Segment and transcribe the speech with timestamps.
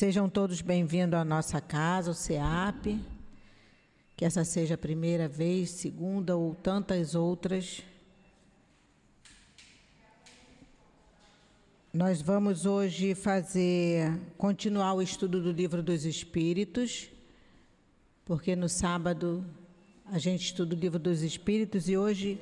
[0.00, 2.98] Sejam todos bem-vindos à nossa casa, o CEAP.
[4.16, 7.82] Que essa seja a primeira vez, segunda ou tantas outras.
[11.92, 17.10] Nós vamos hoje fazer, continuar o estudo do livro dos Espíritos,
[18.24, 19.44] porque no sábado
[20.06, 22.40] a gente estuda o livro dos Espíritos e hoje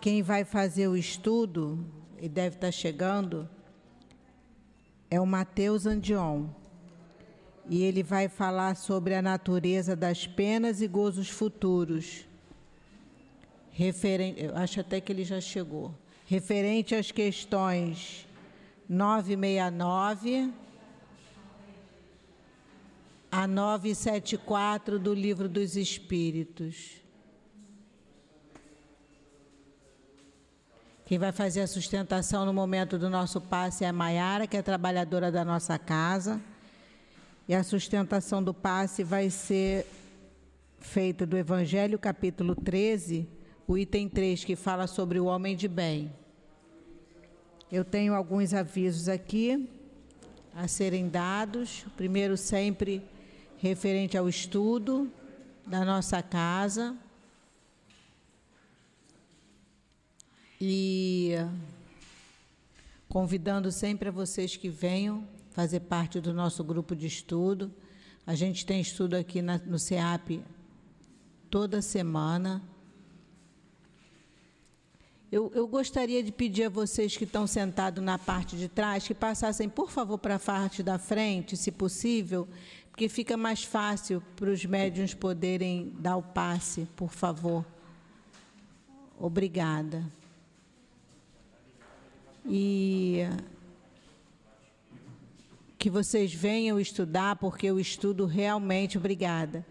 [0.00, 1.78] quem vai fazer o estudo,
[2.20, 3.48] e deve estar chegando,
[5.08, 6.48] é o Mateus Andion.
[7.68, 12.26] E ele vai falar sobre a natureza das penas e gozos futuros.
[13.70, 15.94] Referente, eu acho até que ele já chegou.
[16.26, 18.26] Referente às questões
[18.88, 20.52] 969
[23.30, 27.02] a 974 do Livro dos Espíritos.
[31.04, 34.62] Quem vai fazer a sustentação no momento do nosso passe é a Maiara, que é
[34.62, 36.40] trabalhadora da nossa casa.
[37.48, 39.86] E a sustentação do passe vai ser
[40.78, 43.26] feita do Evangelho, capítulo 13,
[43.66, 46.12] o item 3, que fala sobre o homem de bem.
[47.72, 49.66] Eu tenho alguns avisos aqui
[50.54, 51.86] a serem dados.
[51.86, 53.02] O primeiro, sempre
[53.56, 55.10] referente ao estudo
[55.66, 56.94] da nossa casa.
[60.60, 61.32] E
[63.08, 65.26] convidando sempre a vocês que venham
[65.58, 67.74] fazer parte do nosso grupo de estudo.
[68.24, 70.40] A gente tem estudo aqui na, no CEAP
[71.50, 72.62] toda semana.
[75.32, 79.12] Eu, eu, gostaria de pedir a vocês que estão sentados na parte de trás que
[79.12, 82.46] passassem, por favor, para a parte da frente, se possível,
[82.88, 87.66] porque fica mais fácil para os médiums poderem dar o passe, por favor.
[89.18, 90.06] Obrigada.
[92.46, 93.24] E
[95.78, 99.64] que vocês venham estudar, porque o estudo realmente, obrigada.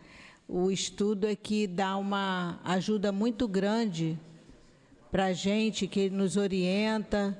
[0.47, 4.17] O estudo é que dá uma ajuda muito grande
[5.11, 7.37] para a gente, que nos orienta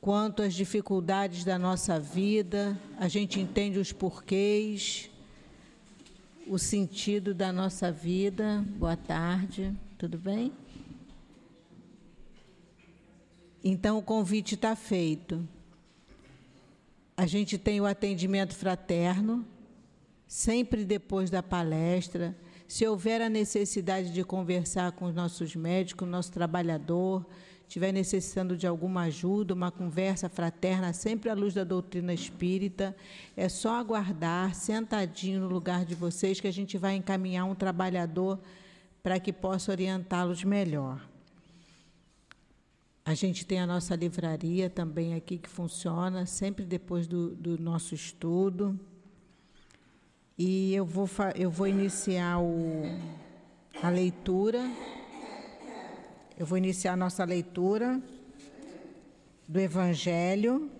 [0.00, 5.10] quanto às dificuldades da nossa vida, a gente entende os porquês,
[6.46, 8.64] o sentido da nossa vida.
[8.78, 10.52] Boa tarde, tudo bem?
[13.62, 15.46] Então, o convite está feito.
[17.20, 19.44] A gente tem o atendimento fraterno,
[20.26, 22.34] sempre depois da palestra.
[22.66, 27.26] Se houver a necessidade de conversar com os nossos médicos, nosso trabalhador,
[27.68, 32.96] estiver necessitando de alguma ajuda, uma conversa fraterna, sempre à luz da doutrina espírita,
[33.36, 38.40] é só aguardar, sentadinho no lugar de vocês, que a gente vai encaminhar um trabalhador
[39.02, 41.09] para que possa orientá-los melhor.
[43.10, 47.92] A gente tem a nossa livraria também aqui que funciona sempre depois do, do nosso
[47.92, 48.78] estudo.
[50.38, 52.84] E eu vou, eu vou iniciar o,
[53.82, 54.64] a leitura.
[56.38, 58.00] Eu vou iniciar a nossa leitura
[59.48, 60.70] do Evangelho.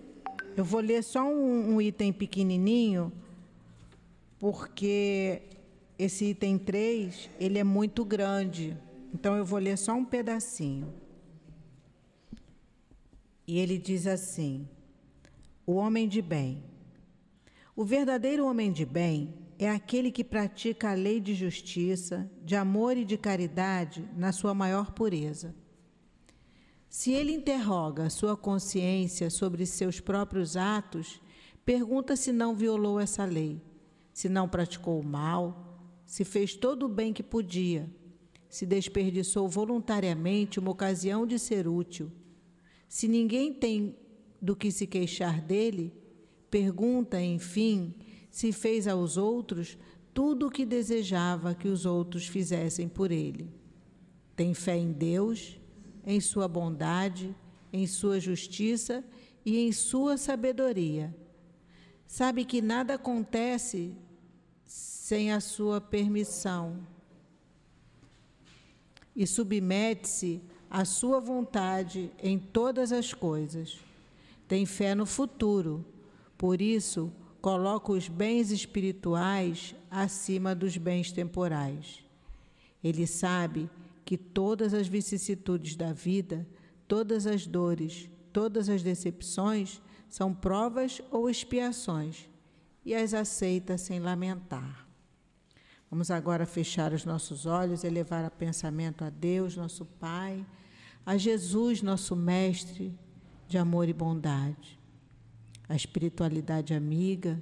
[0.55, 3.11] Eu vou ler só um, um item pequenininho,
[4.39, 5.41] porque
[5.99, 8.77] esse item 3, ele é muito grande.
[9.13, 11.10] Então eu vou ler só um pedacinho.
[13.51, 14.65] E ele diz assim:
[15.65, 16.63] o homem de bem.
[17.75, 22.95] O verdadeiro homem de bem é aquele que pratica a lei de justiça, de amor
[22.95, 25.53] e de caridade na sua maior pureza.
[26.87, 31.21] Se ele interroga sua consciência sobre seus próprios atos,
[31.65, 33.61] pergunta se não violou essa lei,
[34.13, 37.93] se não praticou o mal, se fez todo o bem que podia,
[38.47, 42.09] se desperdiçou voluntariamente uma ocasião de ser útil
[42.91, 43.95] se ninguém tem
[44.41, 45.93] do que se queixar dele,
[46.49, 47.95] pergunta, enfim,
[48.29, 49.77] se fez aos outros
[50.13, 53.49] tudo o que desejava que os outros fizessem por ele.
[54.35, 55.57] Tem fé em Deus,
[56.05, 57.33] em sua bondade,
[57.71, 59.05] em sua justiça
[59.45, 61.15] e em sua sabedoria.
[62.05, 63.95] Sabe que nada acontece
[64.65, 66.85] sem a sua permissão
[69.15, 73.77] e submete-se a sua vontade em todas as coisas.
[74.47, 75.85] Tem fé no futuro,
[76.37, 82.01] por isso coloca os bens espirituais acima dos bens temporais.
[82.81, 83.69] Ele sabe
[84.05, 86.47] que todas as vicissitudes da vida,
[86.87, 92.29] todas as dores, todas as decepções são provas ou expiações
[92.85, 94.87] e as aceita sem lamentar.
[95.89, 100.45] Vamos agora fechar os nossos olhos, elevar a pensamento a Deus, nosso Pai
[101.05, 102.93] a Jesus, nosso Mestre
[103.47, 104.79] de amor e bondade,
[105.67, 107.41] a espiritualidade amiga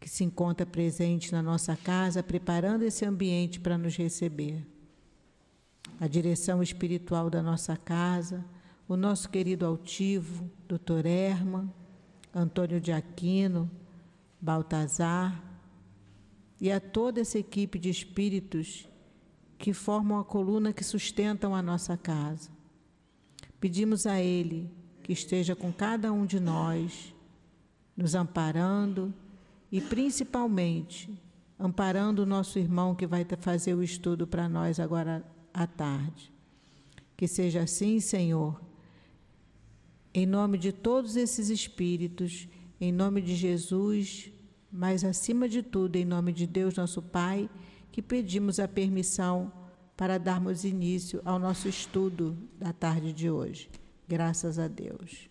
[0.00, 4.66] que se encontra presente na nossa casa, preparando esse ambiente para nos receber.
[6.00, 8.44] A direção espiritual da nossa casa,
[8.88, 11.06] o nosso querido altivo, Dr.
[11.06, 11.72] Erma,
[12.34, 13.70] Antônio de Aquino,
[14.40, 15.42] Baltazar,
[16.60, 18.88] e a toda essa equipe de espíritos
[19.58, 22.50] que formam a coluna que sustentam a nossa casa.
[23.60, 24.70] Pedimos a Ele
[25.02, 27.14] que esteja com cada um de nós,
[27.96, 29.12] nos amparando
[29.70, 31.10] e principalmente
[31.58, 36.32] amparando o nosso irmão que vai fazer o estudo para nós agora à tarde.
[37.16, 38.60] Que seja assim, Senhor,
[40.12, 42.48] em nome de todos esses espíritos,
[42.80, 44.30] em nome de Jesus,
[44.70, 47.48] mas acima de tudo, em nome de Deus, nosso Pai,
[47.94, 49.52] que pedimos a permissão
[49.96, 53.70] para darmos início ao nosso estudo da tarde de hoje.
[54.08, 55.30] Graças a Deus.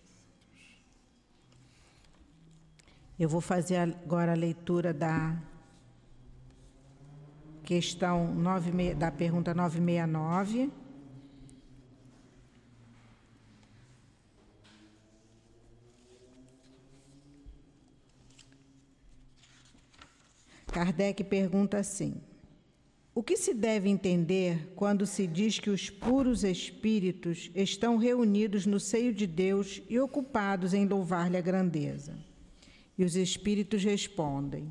[3.19, 5.38] Eu vou fazer agora a leitura da
[7.65, 10.71] questão 9, da pergunta 969.
[20.71, 22.21] Kardec pergunta assim:
[23.15, 28.80] O que se deve entender quando se diz que os puros espíritos estão reunidos no
[28.80, 32.18] seio de Deus e ocupados em louvar-lhe a grandeza?
[32.98, 34.68] E os espíritos respondem: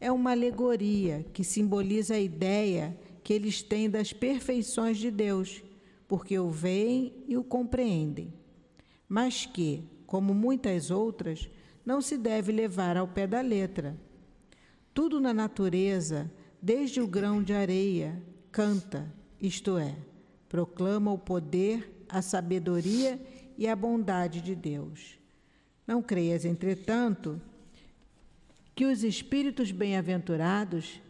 [0.00, 5.62] É uma alegoria que simboliza a ideia que eles têm das perfeições de Deus,
[6.08, 8.32] porque o veem e o compreendem,
[9.08, 11.48] mas que, como muitas outras,
[11.86, 13.96] não se deve levar ao pé da letra
[14.92, 18.20] tudo na natureza, desde o grão de areia,
[18.50, 19.10] canta,
[19.40, 19.94] isto é,
[20.48, 23.20] proclama o poder, a sabedoria
[23.56, 25.18] e a bondade de Deus.
[25.86, 27.40] Não creias, entretanto,
[28.74, 31.00] que os espíritos bem-aventurados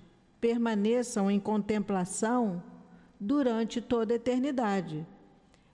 [0.41, 2.63] permaneçam em contemplação
[3.19, 5.07] durante toda a eternidade.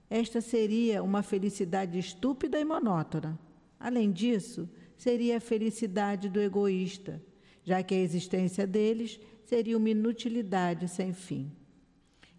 [0.08, 3.38] Esta seria uma felicidade estúpida e monótona.
[3.78, 7.20] Além disso, seria a felicidade do egoísta
[7.66, 11.52] já que a existência deles seria uma inutilidade sem fim.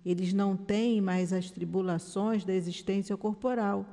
[0.05, 3.85] Eles não têm mais as tribulações da existência corporal.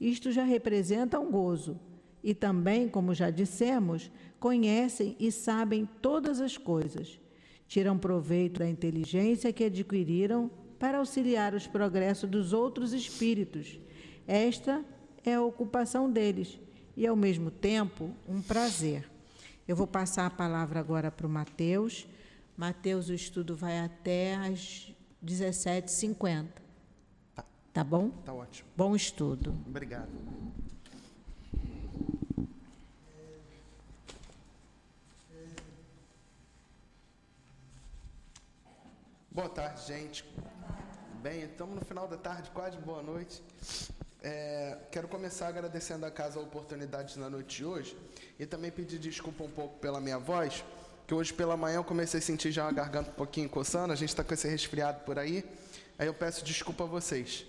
[0.00, 1.78] Isto já representa um gozo.
[2.22, 4.10] E também, como já dissemos,
[4.40, 7.20] conhecem e sabem todas as coisas.
[7.68, 13.78] Tiram proveito da inteligência que adquiriram para auxiliar os progressos dos outros espíritos.
[14.26, 14.84] Esta
[15.24, 16.58] é a ocupação deles
[16.96, 19.08] e, ao mesmo tempo, um prazer.
[19.68, 22.06] Eu vou passar a palavra agora para o Mateus.
[22.56, 24.90] Mateus, o estudo vai até às
[25.22, 26.46] 17h50.
[27.34, 27.44] Tá.
[27.72, 28.08] tá bom?
[28.24, 28.68] Tá ótimo.
[28.74, 29.54] Bom estudo.
[29.66, 30.08] Obrigado.
[39.30, 40.24] Boa tarde, gente.
[41.22, 43.42] Bem, estamos no final da tarde, quase boa noite.
[44.22, 47.96] É, quero começar agradecendo a casa a oportunidade na noite de hoje
[48.38, 50.64] e também pedir desculpa um pouco pela minha voz,
[51.06, 53.96] que hoje pela manhã eu comecei a sentir já a garganta um pouquinho coçando, a
[53.96, 55.44] gente está com esse resfriado por aí.
[55.98, 57.46] Aí eu peço desculpa a vocês,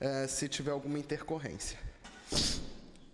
[0.00, 1.78] é, se tiver alguma intercorrência.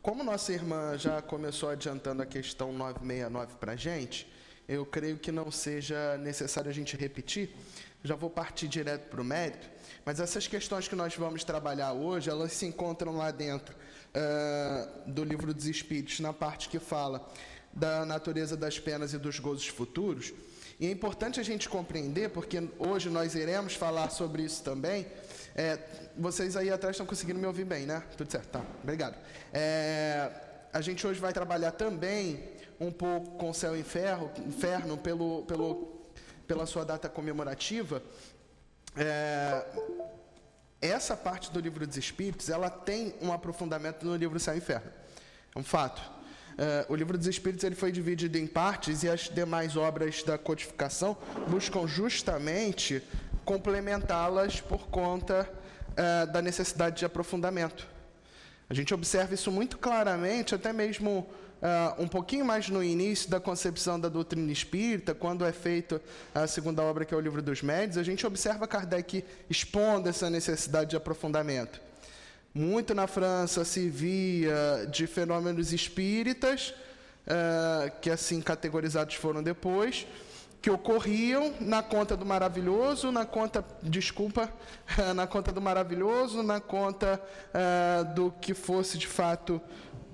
[0.02, 4.30] Como nossa irmã já começou adiantando a questão 969 para a gente,
[4.68, 7.50] eu creio que não seja necessário a gente repetir,
[8.04, 9.68] já vou partir direto para o mérito,
[10.04, 15.24] mas essas questões que nós vamos trabalhar hoje, elas se encontram lá dentro uh, do
[15.24, 17.28] livro dos Espíritos, na parte que fala
[17.72, 20.32] da natureza das penas e dos gozos futuros.
[20.78, 25.06] E é importante a gente compreender, porque hoje nós iremos falar sobre isso também.
[25.54, 25.78] É,
[26.16, 28.02] vocês aí atrás estão conseguindo me ouvir bem, né?
[28.16, 28.62] Tudo certo, tá.
[28.82, 29.16] Obrigado.
[29.52, 30.30] É,
[30.72, 32.42] a gente hoje vai trabalhar também
[32.80, 36.00] um pouco com céu e inferno, inferno pelo, pelo,
[36.46, 38.02] pela sua data comemorativa.
[38.96, 39.66] É,
[40.80, 44.90] essa parte do livro dos Espíritos, ela tem um aprofundamento no livro Céu e Inferno.
[45.54, 46.00] É um fato.
[46.60, 50.36] Uh, o livro dos Espíritos ele foi dividido em partes e as demais obras da
[50.36, 51.16] codificação
[51.48, 53.02] buscam justamente
[53.46, 55.48] complementá-las por conta
[55.92, 57.88] uh, da necessidade de aprofundamento.
[58.68, 61.26] A gente observa isso muito claramente, até mesmo
[61.62, 65.98] uh, um pouquinho mais no início da concepção da doutrina espírita, quando é feita
[66.34, 70.28] a segunda obra, que é o Livro dos Médios, a gente observa Kardec expondo essa
[70.28, 71.80] necessidade de aprofundamento.
[72.52, 76.74] Muito na França se via de fenômenos espíritas,
[77.26, 80.04] uh, que assim categorizados foram depois,
[80.60, 84.52] que ocorriam na conta do maravilhoso, na conta, desculpa,
[85.14, 87.22] na conta do maravilhoso, na conta
[87.54, 89.60] uh, do que fosse de fato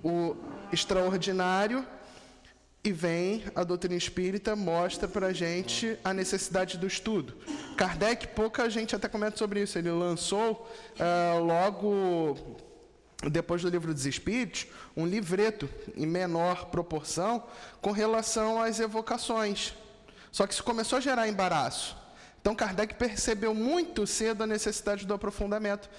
[0.05, 0.37] o
[0.71, 1.87] extraordinário
[2.87, 7.35] e vem a doutrina espírita, mostra para a gente a necessidade do estudo.
[7.77, 12.37] Kardec, pouca gente até comenta sobre isso, ele lançou uh, logo
[13.31, 17.43] depois do livro dos Espíritos, um livreto em menor proporção
[17.81, 19.75] com relação às evocações.
[20.31, 21.97] Só que isso começou a gerar embaraço.
[22.41, 25.91] Então, Kardec percebeu muito cedo a necessidade do aprofundamento,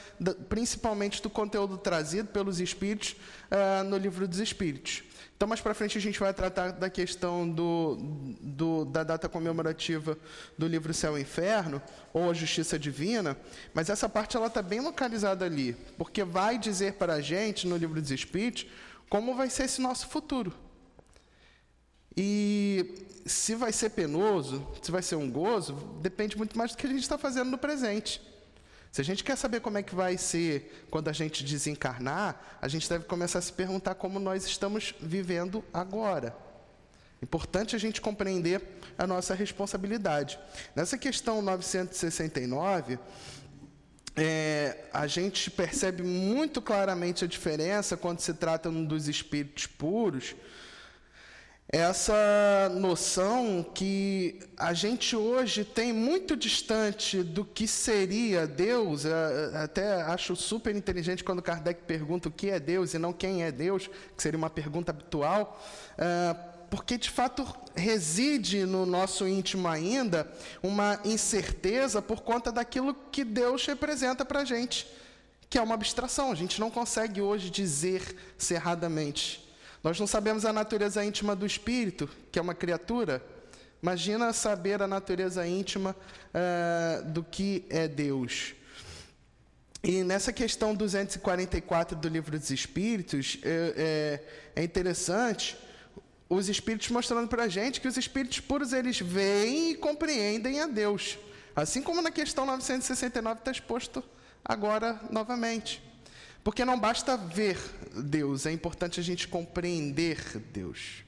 [0.48, 3.18] principalmente do conteúdo trazido pelos Espíritos
[3.52, 5.04] uh, no livro dos Espíritos.
[5.38, 7.96] Então, mais para frente, a gente vai tratar da questão do,
[8.42, 10.18] do, da data comemorativa
[10.58, 11.80] do livro Céu e Inferno,
[12.12, 13.38] ou a Justiça Divina,
[13.72, 17.78] mas essa parte ela está bem localizada ali, porque vai dizer para a gente, no
[17.78, 18.66] livro dos Espíritos,
[19.12, 20.52] como vai ser esse nosso futuro.
[22.16, 26.88] E se vai ser penoso, se vai ser um gozo, depende muito mais do que
[26.88, 28.20] a gente está fazendo no presente.
[28.92, 32.68] Se a gente quer saber como é que vai ser quando a gente desencarnar, a
[32.68, 36.36] gente deve começar a se perguntar como nós estamos vivendo agora.
[37.22, 38.62] Importante a gente compreender
[38.98, 40.40] a nossa responsabilidade.
[40.76, 43.00] Nessa questão 969,
[44.16, 50.36] é, a gente percebe muito claramente a diferença quando se trata dos espíritos puros
[51.70, 60.34] essa noção que a gente hoje tem muito distante do que seria Deus, até acho
[60.34, 64.24] super inteligente quando Kardec pergunta o que é Deus e não quem é Deus, que
[64.24, 65.62] seria uma pergunta habitual,
[65.98, 66.34] é,
[66.70, 67.46] porque de fato
[67.76, 70.26] reside no nosso íntimo ainda
[70.64, 74.88] uma incerteza por conta daquilo que Deus representa para a gente,
[75.50, 79.47] que é uma abstração, a gente não consegue hoje dizer cerradamente.
[79.88, 83.26] Nós não sabemos a natureza íntima do espírito, que é uma criatura.
[83.82, 85.96] Imagina saber a natureza íntima
[86.36, 88.54] uh, do que é Deus.
[89.82, 94.20] E nessa questão 244 do Livro dos Espíritos, é,
[94.56, 95.58] é, é interessante
[96.28, 100.68] os Espíritos mostrando para a gente que os Espíritos puros eles veem e compreendem a
[100.68, 101.18] Deus.
[101.56, 104.04] Assim como na questão 969 está exposto
[104.44, 105.87] agora novamente.
[106.48, 107.60] Porque não basta ver
[107.94, 110.18] Deus, é importante a gente compreender
[110.54, 111.04] Deus.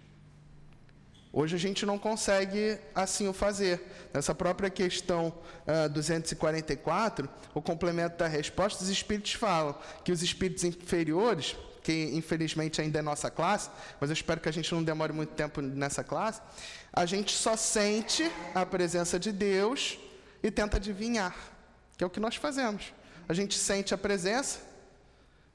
[1.31, 3.81] Hoje a gente não consegue assim o fazer.
[4.13, 5.33] Nessa própria questão
[5.65, 12.81] uh, 244, o complemento da resposta, os espíritos falam que os espíritos inferiores, que infelizmente
[12.81, 16.03] ainda é nossa classe, mas eu espero que a gente não demore muito tempo nessa
[16.03, 16.41] classe,
[16.91, 19.97] a gente só sente a presença de Deus
[20.43, 21.33] e tenta adivinhar,
[21.97, 22.93] que é o que nós fazemos.
[23.29, 24.67] A gente sente a presença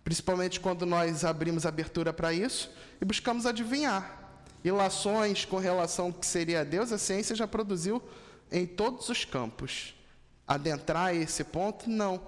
[0.04, 2.70] principalmente quando nós abrimos abertura para isso
[3.00, 4.20] e buscamos adivinhar.
[4.62, 8.02] Ilações com relação ao que seria Deus, a ciência já produziu
[8.52, 9.94] em todos os campos.
[10.46, 12.20] Adentrar esse ponto, não.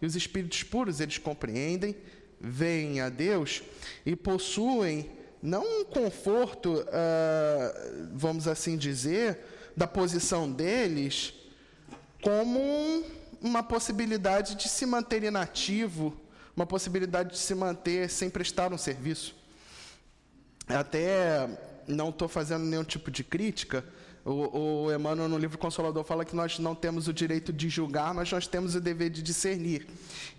[0.00, 1.96] E os espíritos puros, eles compreendem,
[2.38, 3.62] veem a Deus
[4.04, 5.10] e possuem
[5.42, 9.38] não um conforto, uh, vamos assim dizer,
[9.76, 11.34] da posição deles,
[12.22, 13.04] como
[13.40, 16.16] uma possibilidade de se manter inativo
[16.56, 19.34] uma possibilidade de se manter sem prestar um serviço.
[20.68, 21.48] Até
[21.86, 23.84] não estou fazendo nenhum tipo de crítica.
[24.24, 28.14] O, o Emmanuel, no livro Consolador, fala que nós não temos o direito de julgar,
[28.14, 29.86] mas nós temos o dever de discernir.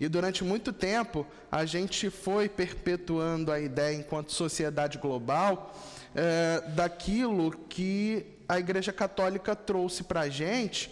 [0.00, 5.78] E durante muito tempo, a gente foi perpetuando a ideia, enquanto sociedade global,
[6.14, 10.90] é, daquilo que a Igreja Católica trouxe para a gente,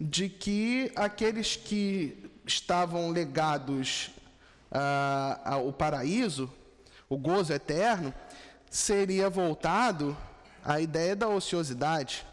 [0.00, 4.10] de que aqueles que estavam legados
[4.74, 6.52] ah, o paraíso,
[7.08, 8.12] o gozo eterno,
[8.68, 10.16] seria voltado
[10.64, 12.26] à ideia da ociosidade.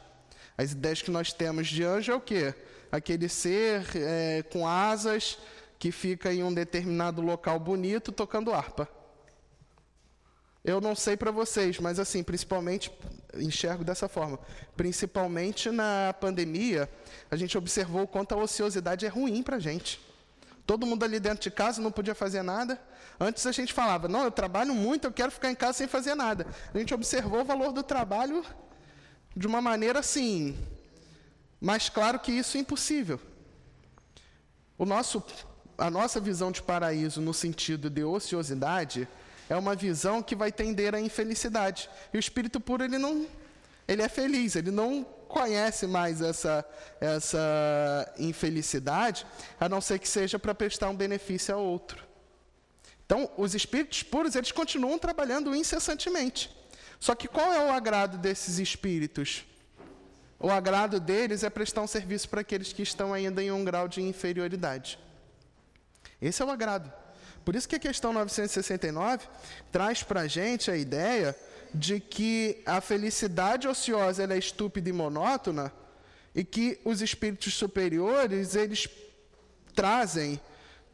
[0.58, 2.54] As ideias que nós temos de anjo é o quê?
[2.92, 5.38] Aquele ser é, com asas
[5.78, 8.88] que fica em um determinado local bonito tocando harpa.
[10.64, 12.92] Eu não sei para vocês, mas assim, principalmente
[13.36, 14.40] enxergo dessa forma.
[14.76, 16.88] Principalmente na pandemia,
[17.32, 20.00] a gente observou o quanto a ociosidade é ruim para a gente.
[20.66, 22.80] Todo mundo ali dentro de casa não podia fazer nada.
[23.20, 26.16] Antes a gente falava, não, eu trabalho muito, eu quero ficar em casa sem fazer
[26.16, 26.48] nada.
[26.74, 28.44] A gente observou o valor do trabalho
[29.36, 30.58] de uma maneira assim,
[31.60, 33.20] mais claro que isso é impossível.
[34.78, 35.24] O nosso,
[35.78, 39.08] a nossa visão de paraíso no sentido de ociosidade
[39.48, 41.90] é uma visão que vai tender à infelicidade.
[42.14, 43.28] E o espírito puro ele não,
[43.88, 46.66] ele é feliz, ele não conhece mais essa,
[47.00, 49.26] essa infelicidade,
[49.60, 52.04] a não ser que seja para prestar um benefício a outro.
[53.06, 56.56] Então, os espíritos puros, eles continuam trabalhando incessantemente.
[57.00, 59.44] Só que qual é o agrado desses espíritos?
[60.40, 63.88] O agrado deles é prestar um serviço para aqueles que estão ainda em um grau
[63.88, 65.00] de inferioridade.
[66.22, 66.92] Esse é o agrado.
[67.44, 69.28] Por isso que a questão 969
[69.72, 71.36] traz para a gente a ideia
[71.74, 75.72] de que a felicidade ociosa é estúpida e monótona
[76.36, 78.88] e que os espíritos superiores eles
[79.74, 80.40] trazem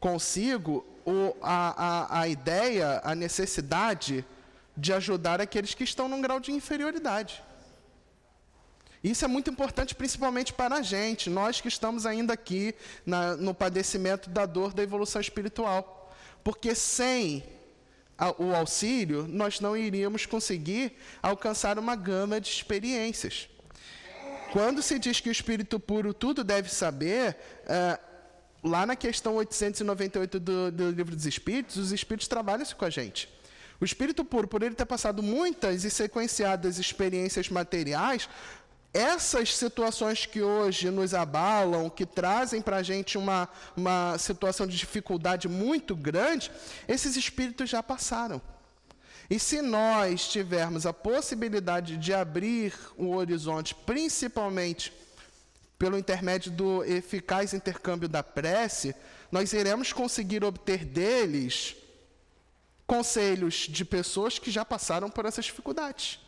[0.00, 4.24] consigo o, a, a, a ideia, a necessidade
[4.76, 7.42] de ajudar aqueles que estão num grau de inferioridade.
[9.02, 12.74] Isso é muito importante, principalmente para a gente, nós que estamos ainda aqui
[13.06, 16.12] na, no padecimento da dor da evolução espiritual.
[16.42, 17.44] Porque sem
[18.38, 23.48] o auxílio, nós não iríamos conseguir alcançar uma gama de experiências.
[24.52, 27.98] Quando se diz que o espírito puro tudo deve saber, é,
[28.64, 33.28] lá na questão 898 do, do Livro dos Espíritos, os espíritos trabalham com a gente.
[33.80, 38.28] O espírito puro, por ele ter passado muitas e sequenciadas experiências materiais,
[38.92, 44.76] essas situações que hoje nos abalam, que trazem para a gente uma, uma situação de
[44.76, 46.50] dificuldade muito grande,
[46.86, 48.40] esses espíritos já passaram.
[49.30, 54.92] E se nós tivermos a possibilidade de abrir o horizonte, principalmente
[55.78, 58.94] pelo intermédio do eficaz intercâmbio da prece,
[59.30, 61.76] nós iremos conseguir obter deles
[62.86, 66.18] conselhos de pessoas que já passaram por essas dificuldades.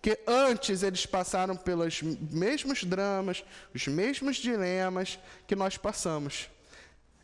[0.00, 6.48] Porque antes eles passaram pelos mesmos dramas, os mesmos dilemas que nós passamos.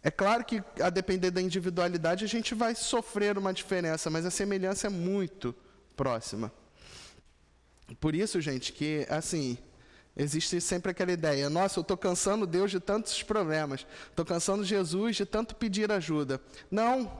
[0.03, 4.31] É claro que, a depender da individualidade, a gente vai sofrer uma diferença, mas a
[4.31, 5.55] semelhança é muito
[5.97, 6.53] próxima.
[7.99, 9.57] Por isso, gente, que, assim,
[10.15, 15.17] existe sempre aquela ideia: nossa, eu estou cansando Deus de tantos problemas, estou cansando Jesus
[15.17, 16.43] de tanto pedir ajuda.
[16.71, 17.11] Não,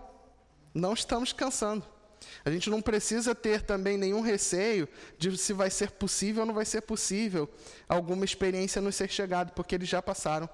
[0.75, 1.96] não estamos cansando.
[2.45, 6.55] A gente não precisa ter também nenhum receio de se vai ser possível ou não
[6.55, 7.49] vai ser possível
[7.89, 10.49] alguma experiência nos ser chegado, porque eles já passaram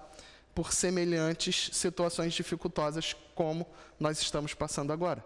[0.55, 3.67] por semelhantes situações dificultosas como
[3.99, 5.25] nós estamos passando agora.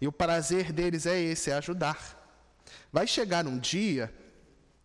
[0.00, 2.18] E o prazer deles é esse, é ajudar.
[2.92, 4.12] Vai chegar um dia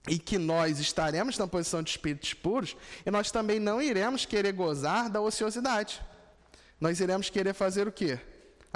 [0.08, 4.52] em que nós estaremos na posição de espíritos puros e nós também não iremos querer
[4.52, 6.02] gozar da ociosidade.
[6.80, 8.20] Nós iremos querer fazer o quê?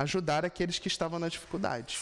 [0.01, 1.99] Ajudar aqueles que estavam na dificuldade.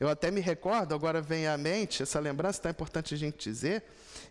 [0.00, 3.84] Eu até me recordo, agora vem à mente essa lembrança, tá importante a gente dizer,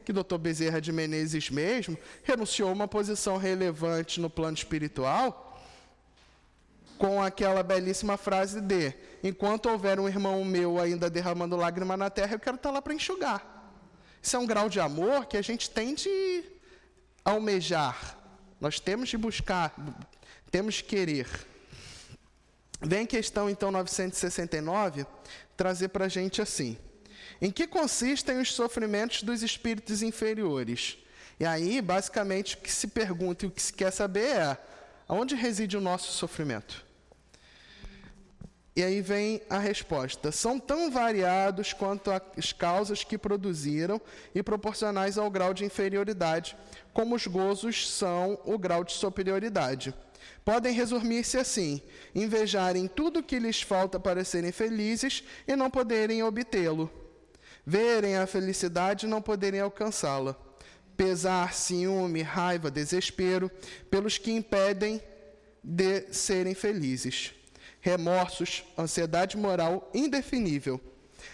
[0.04, 0.38] que o Dr.
[0.38, 5.48] Bezerra de Menezes mesmo renunciou a uma posição relevante no plano espiritual
[6.98, 12.36] com aquela belíssima frase de: enquanto houver um irmão meu ainda derramando lágrima na terra,
[12.36, 13.42] eu quero estar lá para enxugar.
[14.22, 16.44] Isso é um grau de amor que a gente tem de
[17.24, 18.18] almejar.
[18.60, 19.74] Nós temos de buscar,
[20.52, 21.28] temos de querer.
[22.84, 25.06] Vem questão, então, 969,
[25.56, 26.76] trazer para a gente assim.
[27.40, 30.98] Em que consistem os sofrimentos dos espíritos inferiores?
[31.40, 34.58] E aí, basicamente, o que se pergunta e o que se quer saber é:
[35.08, 36.84] aonde reside o nosso sofrimento?
[38.76, 44.02] E aí vem a resposta: são tão variados quanto as causas que produziram
[44.34, 46.58] e proporcionais ao grau de inferioridade,
[46.94, 49.94] como os gozos são o grau de superioridade
[50.44, 51.82] podem resumir-se assim:
[52.14, 56.92] invejarem tudo que lhes falta para serem felizes e não poderem obtê-lo,
[57.66, 60.36] verem a felicidade e não poderem alcançá-la,
[60.96, 63.50] pesar, ciúme, raiva, desespero
[63.90, 65.02] pelos que impedem
[65.64, 67.34] de serem felizes,
[67.80, 70.80] remorsos, ansiedade moral indefinível,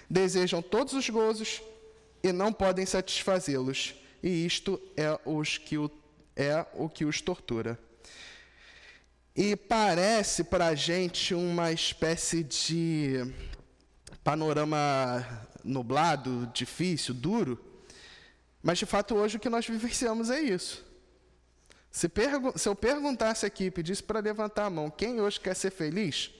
[0.10, 1.62] desejam todos os gozos
[2.24, 5.90] e não podem satisfazê-los, e isto é, os que o,
[6.36, 7.80] é o que os tortura.
[9.38, 13.32] E parece para a gente uma espécie de
[14.24, 15.24] panorama
[15.64, 17.64] nublado, difícil, duro,
[18.64, 20.84] mas de fato hoje o que nós vivenciamos é isso.
[21.92, 22.12] Se,
[22.56, 26.32] se eu perguntasse aqui e pedisse para levantar a mão, quem hoje quer ser feliz?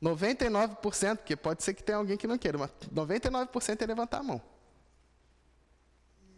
[0.00, 4.22] 99%, porque pode ser que tenha alguém que não queira, mas 99% é levantar a
[4.22, 4.40] mão.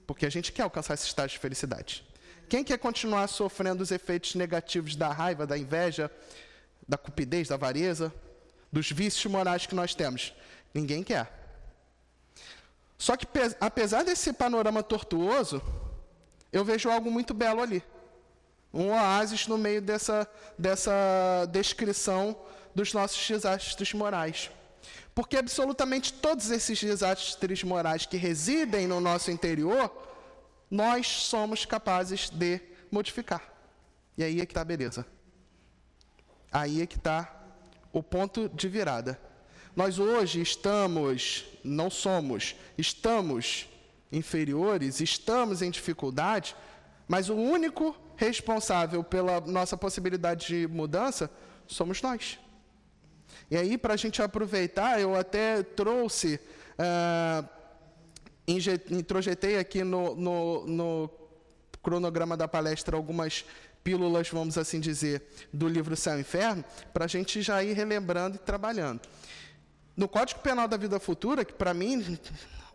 [0.07, 2.03] Porque a gente quer alcançar esse estágio de felicidade.
[2.49, 6.11] Quem quer continuar sofrendo os efeitos negativos da raiva, da inveja,
[6.89, 8.13] da cupidez, da avareza,
[8.73, 10.33] dos vícios morais que nós temos?
[10.73, 11.31] Ninguém quer.
[12.97, 13.27] Só que,
[13.61, 15.63] apesar desse panorama tortuoso,
[16.51, 17.83] eu vejo algo muito belo ali.
[18.73, 20.27] Um oásis no meio dessa,
[20.59, 22.35] dessa descrição
[22.75, 24.51] dos nossos desastres morais.
[25.15, 30.08] Porque absolutamente todos esses desastres morais que residem no nosso interior
[30.71, 33.43] nós somos capazes de modificar.
[34.17, 35.07] E aí é que está a beleza.
[36.51, 37.35] Aí é que está
[37.93, 39.19] o ponto de virada.
[39.75, 43.69] Nós hoje estamos, não somos, estamos
[44.11, 46.57] inferiores, estamos em dificuldade,
[47.07, 51.31] mas o único responsável pela nossa possibilidade de mudança
[51.67, 52.39] somos nós.
[53.51, 56.41] E aí, para a gente aproveitar, eu até trouxe
[56.79, 57.49] uh,
[58.49, 61.11] introjetei aqui no, no, no
[61.83, 63.45] cronograma da palestra algumas
[63.85, 68.37] pílulas, vamos assim dizer, do livro Céu e Inferno, para a gente já ir relembrando
[68.37, 69.01] e trabalhando.
[69.97, 72.19] No Código Penal da Vida Futura, que para mim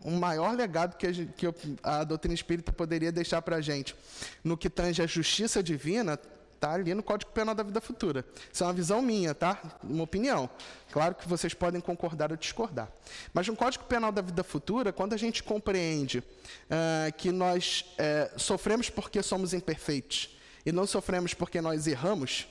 [0.03, 1.47] o maior legado que a, que
[1.81, 3.95] a doutrina espírita poderia deixar para a gente,
[4.43, 6.19] no que tange a justiça divina,
[6.63, 8.25] está ali no Código Penal da Vida Futura.
[8.51, 9.61] Isso é uma visão minha, tá?
[9.83, 10.49] Uma opinião.
[10.91, 12.89] Claro que vocês podem concordar ou discordar.
[13.33, 18.39] Mas no Código Penal da Vida Futura, quando a gente compreende uh, que nós uh,
[18.39, 22.47] sofremos porque somos imperfeitos e não sofremos porque nós erramos,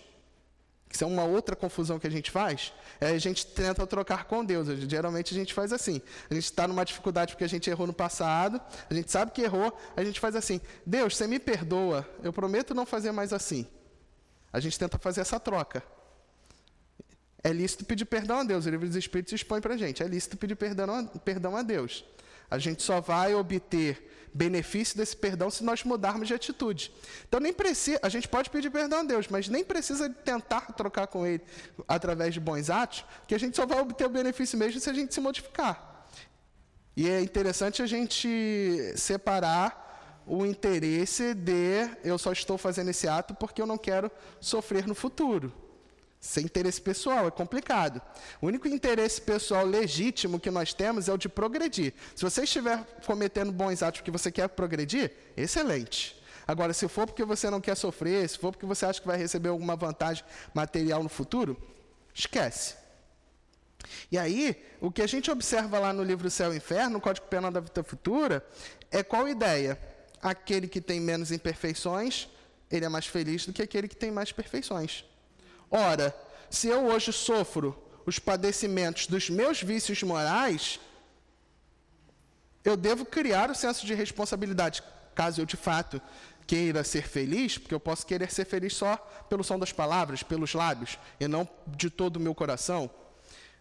[0.91, 2.71] isso é uma outra confusão que a gente faz.
[3.01, 4.69] É, a gente tenta trocar com Deus.
[4.87, 6.03] Geralmente a gente faz assim.
[6.31, 9.41] A gente está numa dificuldade porque a gente errou no passado, a gente sabe que
[9.41, 13.67] errou, a gente faz assim: Deus, você me perdoa, eu prometo não fazer mais assim.
[14.53, 15.83] A gente tenta fazer essa troca.
[17.43, 18.67] É lícito pedir perdão a Deus.
[18.67, 20.03] O livro dos Espíritos expõe para a gente.
[20.03, 22.05] É lícito pedir perdão a, perdão a Deus.
[22.51, 26.93] A gente só vai obter benefício desse perdão se nós mudarmos de atitude.
[27.29, 31.07] Então nem precisa, a gente pode pedir perdão a Deus, mas nem precisa tentar trocar
[31.07, 31.43] com ele
[31.87, 34.95] através de bons atos, que a gente só vai obter o benefício mesmo se a
[34.95, 36.07] gente se modificar.
[36.97, 39.82] E é interessante a gente separar
[40.27, 44.95] o interesse de eu só estou fazendo esse ato porque eu não quero sofrer no
[44.95, 45.53] futuro.
[46.21, 48.01] Sem interesse pessoal, é complicado.
[48.41, 51.93] O único interesse pessoal legítimo que nós temos é o de progredir.
[52.15, 56.23] Se você estiver cometendo bons atos porque você quer progredir, excelente.
[56.47, 59.17] Agora, se for porque você não quer sofrer, se for porque você acha que vai
[59.17, 61.61] receber alguma vantagem material no futuro,
[62.15, 62.77] esquece.
[64.11, 67.27] E aí, o que a gente observa lá no livro Céu e Inferno, no Código
[67.27, 68.47] Penal da Vida Futura,
[68.93, 69.79] é qual ideia?
[70.23, 72.29] Aquele que tem menos imperfeições,
[72.71, 75.05] ele é mais feliz do que aquele que tem mais perfeições.
[75.71, 76.15] Ora,
[76.49, 80.79] se eu hoje sofro os padecimentos dos meus vícios morais,
[82.65, 84.83] eu devo criar o senso de responsabilidade,
[85.15, 86.01] caso eu de fato
[86.47, 88.97] queira ser feliz, porque eu posso querer ser feliz só
[89.29, 92.91] pelo som das palavras, pelos lábios, e não de todo o meu coração.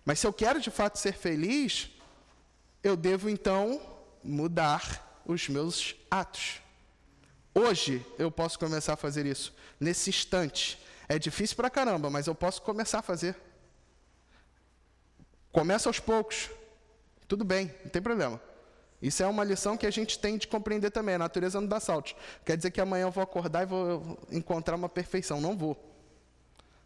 [0.04, 1.92] Mas se eu quero de fato ser feliz,
[2.84, 3.82] eu devo então
[4.24, 6.62] mudar os meus atos.
[7.54, 10.80] Hoje eu posso começar a fazer isso, nesse instante.
[11.08, 13.36] É difícil pra caramba, mas eu posso começar a fazer.
[15.52, 16.50] Começa aos poucos.
[17.28, 18.42] Tudo bem, não tem problema.
[19.02, 21.16] Isso é uma lição que a gente tem de compreender também.
[21.16, 22.16] A natureza não dá saltos.
[22.46, 25.42] Quer dizer que amanhã eu vou acordar e vou encontrar uma perfeição.
[25.42, 25.76] Não vou.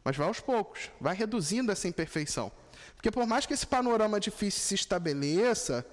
[0.04, 0.90] Mas vai aos poucos.
[1.00, 2.52] Vai reduzindo essa imperfeição.
[2.96, 5.86] Porque por mais que esse panorama difícil se estabeleça,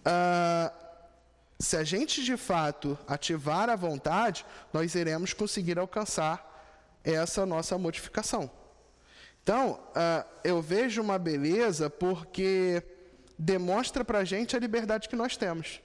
[0.00, 0.87] uh,
[1.58, 6.44] se a gente de fato ativar a vontade, nós iremos conseguir alcançar
[7.02, 8.50] essa nossa modificação.
[9.42, 12.82] Então, uh, eu vejo uma beleza porque
[13.38, 15.80] demonstra para a gente a liberdade que nós temos.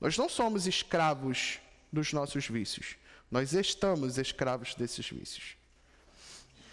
[0.00, 1.58] Nós não somos escravos
[1.92, 2.96] dos nossos vícios.
[3.30, 5.56] Nós estamos escravos desses vícios.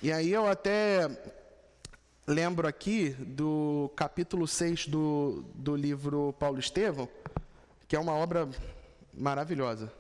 [0.02, 1.10] E aí eu até
[2.28, 7.08] lembro aqui do capítulo 6 do, do livro Paulo Estevão,
[7.88, 8.48] que é uma obra
[9.14, 9.92] maravilhosa.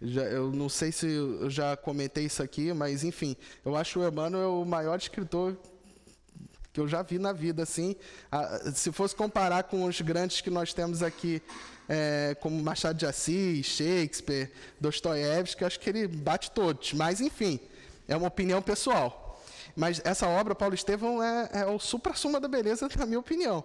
[0.00, 4.06] Já, eu não sei se eu já comentei isso aqui, mas enfim, eu acho o
[4.06, 5.56] Emmanuel o maior escritor
[6.72, 7.94] que eu já vi na vida, assim.
[8.74, 11.42] se fosse comparar com os grandes que nós temos aqui,
[11.88, 16.94] é, como Machado de Assis, Shakespeare, Dostoiévski, acho que ele bate todos.
[16.94, 17.60] Mas, enfim,
[18.08, 19.42] é uma opinião pessoal.
[19.76, 23.62] Mas essa obra, Paulo Estevão, é, é o supra-suma da beleza, na minha opinião.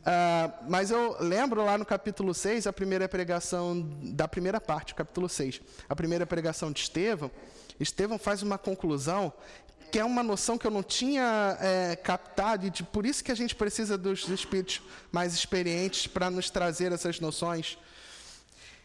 [0.00, 5.28] Uh, mas eu lembro lá no capítulo 6, a primeira pregação, da primeira parte, capítulo
[5.28, 7.30] 6, a primeira pregação de Estevão.
[7.78, 9.32] Estevão faz uma conclusão
[9.90, 13.32] que é uma noção que eu não tinha é, captado, e de, por isso que
[13.32, 17.76] a gente precisa dos espíritos mais experientes para nos trazer essas noções.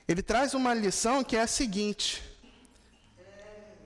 [0.08, 2.24] Ele traz uma lição que é a seguinte: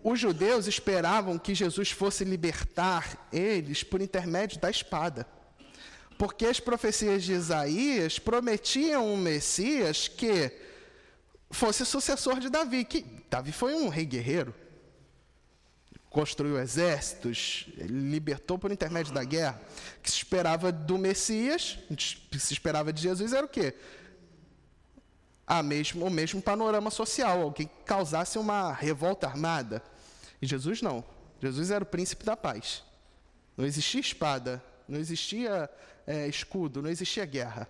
[0.01, 5.27] os judeus esperavam que Jesus fosse libertar eles por intermédio da espada.
[6.19, 10.51] Porque as profecias de Isaías prometiam um Messias que
[11.49, 12.84] fosse sucessor de Davi.
[12.84, 14.53] Que Davi foi um rei guerreiro,
[16.10, 19.62] construiu exércitos, libertou por intermédio da guerra.
[19.97, 23.73] O que se esperava do Messias, o que se esperava de Jesus era o quê?
[25.47, 29.82] A mesmo, o mesmo panorama social, alguém que causasse uma revolta armada.
[30.41, 31.01] E Jesus não.
[31.41, 32.84] Jesus era o príncipe da paz.
[33.55, 35.69] Não existia espada, não existia
[36.09, 37.69] é, escudo, não existia guerra.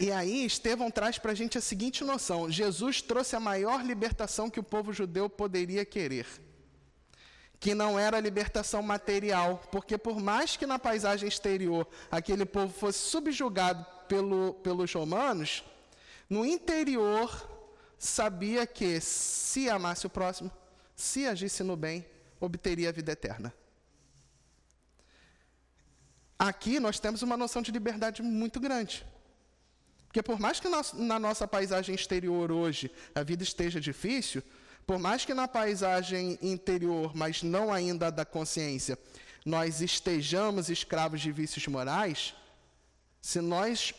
[0.00, 4.50] E aí, Estevão traz para a gente a seguinte noção: Jesus trouxe a maior libertação
[4.50, 6.26] que o povo judeu poderia querer.
[7.60, 12.72] Que não era a libertação material, porque por mais que na paisagem exterior aquele povo
[12.74, 15.64] fosse subjugado pelo, pelos romanos,
[16.28, 17.48] no interior
[17.96, 20.50] sabia que se amasse o próximo,
[20.96, 22.04] se agisse no bem,
[22.40, 23.54] obteria a vida eterna.
[26.38, 29.06] Aqui nós temos uma noção de liberdade muito grande.
[30.06, 34.42] Porque por mais que na nossa paisagem exterior hoje a vida esteja difícil,
[34.86, 38.98] por mais que na paisagem interior, mas não ainda da consciência,
[39.44, 42.34] nós estejamos escravos de vícios morais,
[43.20, 43.94] se nós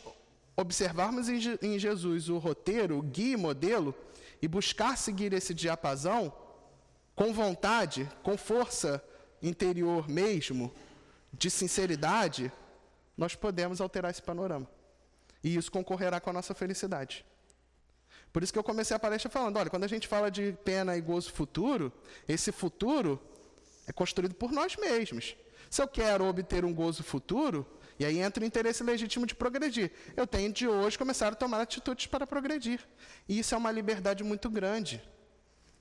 [0.56, 3.93] observarmos em Jesus o roteiro, o guia e modelo,
[4.41, 6.34] e buscar seguir esse diapasão,
[7.15, 9.04] com vontade, com força
[9.41, 10.73] interior mesmo,
[11.34, 12.52] de sinceridade,
[13.18, 14.68] nós podemos alterar esse panorama.
[15.44, 17.26] E isso concorrerá com a nossa felicidade.
[18.32, 20.96] Por isso que eu comecei a palestra falando: olha, quando a gente fala de pena
[20.98, 21.92] e gozo futuro,
[22.28, 23.22] esse futuro
[23.88, 25.36] é construído por nós mesmos.
[25.70, 27.66] Se eu quero obter um gozo futuro,
[28.00, 31.62] e aí entra o interesse legítimo de progredir, eu tenho de hoje começar a tomar
[31.62, 32.80] atitudes para progredir.
[33.28, 35.02] E isso é uma liberdade muito grande.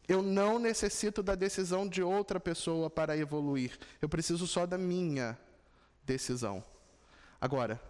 [0.09, 3.77] Eu não necessito da decisão de outra pessoa para evoluir.
[4.01, 5.37] Eu preciso só da minha
[6.05, 6.62] decisão.
[7.40, 7.81] Agora,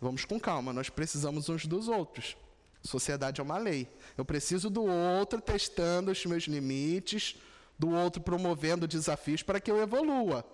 [0.00, 2.36] vamos com calma, nós precisamos uns dos outros.
[2.82, 3.88] Sociedade é uma lei.
[4.18, 7.36] Eu preciso do outro testando os meus limites,
[7.78, 10.44] do outro promovendo desafios para que eu evolua.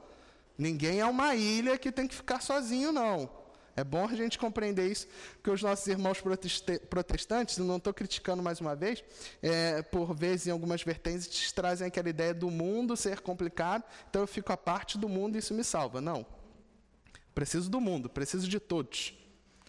[0.57, 3.31] Ninguém é uma ilha que tem que ficar sozinho, não.
[3.79, 6.21] É bom a gente compreender isso, porque os nossos irmãos
[6.91, 9.05] protestantes, não estou criticando mais uma vez,
[9.41, 14.27] é, por vezes em algumas vertentes trazem aquela ideia do mundo ser complicado, então eu
[14.27, 16.01] fico à parte do mundo e isso me salva.
[16.01, 16.27] Não.
[17.33, 19.17] Preciso do mundo, preciso de todos,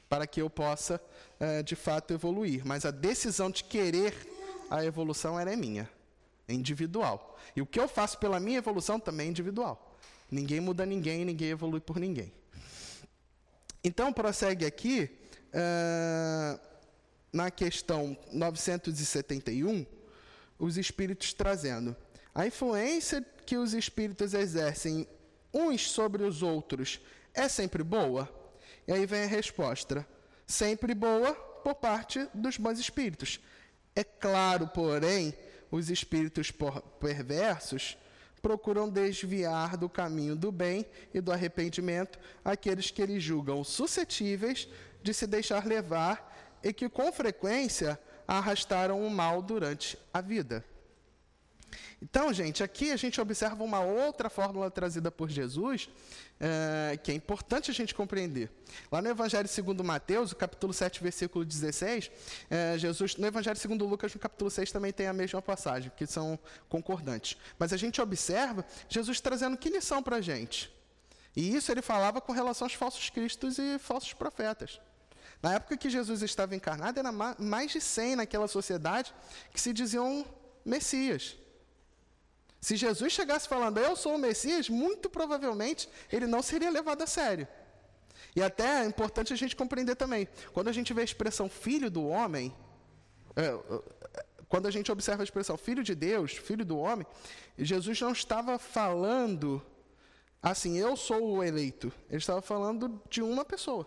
[0.09, 0.99] para que eu possa,
[1.39, 2.65] é, de fato, evoluir.
[2.65, 4.15] Mas a decisão de querer
[4.71, 5.87] a evolução é minha,
[6.47, 7.37] é individual.
[7.55, 9.95] E o que eu faço pela minha evolução também é individual.
[10.31, 12.38] Ninguém muda ninguém, ninguém evolui por ninguém.
[13.83, 15.09] Então, prossegue aqui,
[15.53, 16.59] uh,
[17.31, 19.85] na questão 971,
[20.57, 21.95] os espíritos trazendo
[22.33, 25.07] a influência que os espíritos exercem
[25.53, 26.99] uns sobre os outros
[27.33, 28.29] é sempre boa?
[28.87, 30.05] E aí vem a resposta:
[30.45, 33.39] sempre boa por parte dos bons espíritos.
[33.95, 35.33] É claro, porém,
[35.71, 36.51] os espíritos
[36.99, 37.97] perversos
[38.41, 44.67] procuram desviar do caminho do bem e do arrependimento aqueles que eles julgam suscetíveis
[45.01, 50.63] de se deixar levar e que com frequência arrastaram o mal durante a vida.
[52.01, 55.89] Então, gente, aqui a gente observa uma outra fórmula trazida por Jesus,
[56.39, 58.49] é, que é importante a gente compreender.
[58.89, 62.09] Lá no Evangelho segundo Mateus, capítulo 7, versículo 16,
[62.49, 66.07] é, Jesus, no Evangelho segundo Lucas, no capítulo 6, também tem a mesma passagem, que
[66.07, 67.37] são concordantes.
[67.57, 70.73] Mas a gente observa Jesus trazendo que lição para a gente?
[71.35, 74.79] E isso ele falava com relação aos falsos cristos e falsos profetas.
[75.41, 79.13] Na época que Jesus estava encarnado, era mais de 100 naquela sociedade
[79.51, 80.25] que se diziam
[80.65, 81.37] Messias.
[82.61, 87.07] Se Jesus chegasse falando, eu sou o Messias, muito provavelmente ele não seria levado a
[87.07, 87.47] sério.
[88.35, 91.89] E até é importante a gente compreender também, quando a gente vê a expressão filho
[91.89, 92.53] do homem,
[93.35, 97.05] é, quando a gente observa a expressão filho de Deus, filho do homem,
[97.57, 99.61] Jesus não estava falando
[100.41, 101.91] assim, eu sou o eleito.
[102.09, 103.85] Ele estava falando de uma pessoa.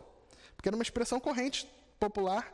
[0.57, 2.53] Porque era uma expressão corrente, popular,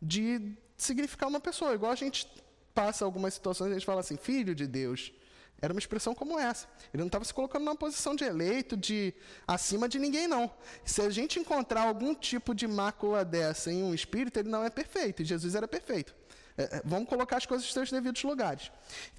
[0.00, 1.74] de significar uma pessoa.
[1.74, 2.26] Igual a gente
[2.74, 5.12] passa algumas situações, a gente fala assim, filho de Deus.
[5.62, 6.66] Era uma expressão como essa.
[6.92, 9.12] Ele não estava se colocando numa posição de eleito, de
[9.46, 10.50] acima de ninguém, não.
[10.84, 14.70] Se a gente encontrar algum tipo de mácula dessa em um espírito, ele não é
[14.70, 15.22] perfeito.
[15.22, 16.14] E Jesus era perfeito.
[16.56, 18.72] É, é vamos colocar as coisas nos seus devidos lugares.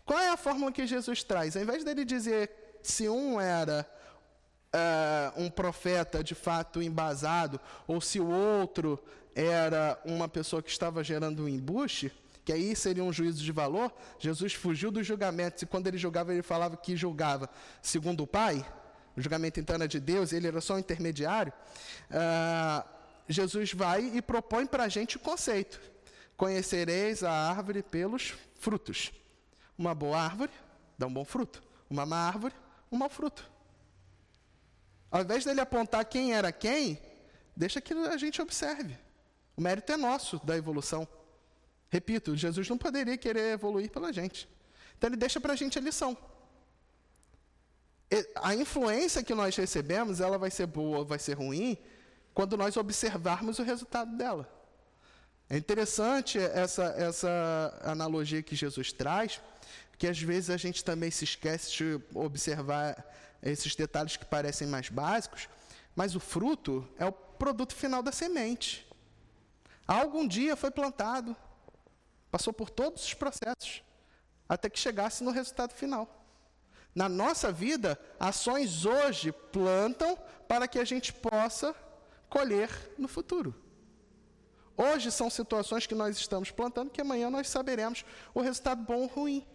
[0.03, 1.55] Qual é a fórmula que Jesus traz?
[1.55, 2.49] Ao invés dele dizer
[2.81, 3.87] se um era
[4.73, 8.99] é, um profeta de fato embasado, ou se o outro
[9.35, 12.11] era uma pessoa que estava gerando um embuste,
[12.43, 16.33] que aí seria um juízo de valor, Jesus fugiu dos julgamentos e quando ele julgava,
[16.33, 17.49] ele falava que julgava
[17.81, 18.65] segundo o Pai,
[19.15, 21.53] o julgamento interno é de Deus, ele era só um intermediário.
[22.09, 22.87] Uh,
[23.27, 25.79] Jesus vai e propõe para a gente o conceito:
[26.35, 29.11] conhecereis a árvore pelos frutos.
[29.77, 30.51] Uma boa árvore
[30.97, 32.53] dá um bom fruto, uma má árvore,
[32.91, 33.49] um mau fruto.
[35.09, 36.97] Ao invés dele apontar quem era quem,
[37.55, 38.97] deixa que a gente observe.
[39.57, 41.07] O mérito é nosso da evolução.
[41.91, 44.47] Repito, Jesus não poderia querer evoluir pela gente.
[44.97, 46.17] Então ele deixa para a gente a lição.
[48.35, 51.77] A influência que nós recebemos, ela vai ser boa, vai ser ruim,
[52.33, 54.49] quando nós observarmos o resultado dela.
[55.49, 59.41] É interessante essa, essa analogia que Jesus traz,
[59.97, 63.05] que às vezes a gente também se esquece de observar
[63.43, 65.49] esses detalhes que parecem mais básicos,
[65.93, 68.87] mas o fruto é o produto final da semente.
[69.85, 71.35] Algum dia foi plantado,
[72.31, 73.83] passou por todos os processos,
[74.47, 76.25] até que chegasse no resultado final.
[76.95, 80.17] Na nossa vida, ações hoje plantam
[80.47, 81.75] para que a gente possa
[82.29, 83.53] colher no futuro.
[84.75, 89.07] Hoje são situações que nós estamos plantando que amanhã nós saberemos o resultado bom ou
[89.07, 89.45] ruim.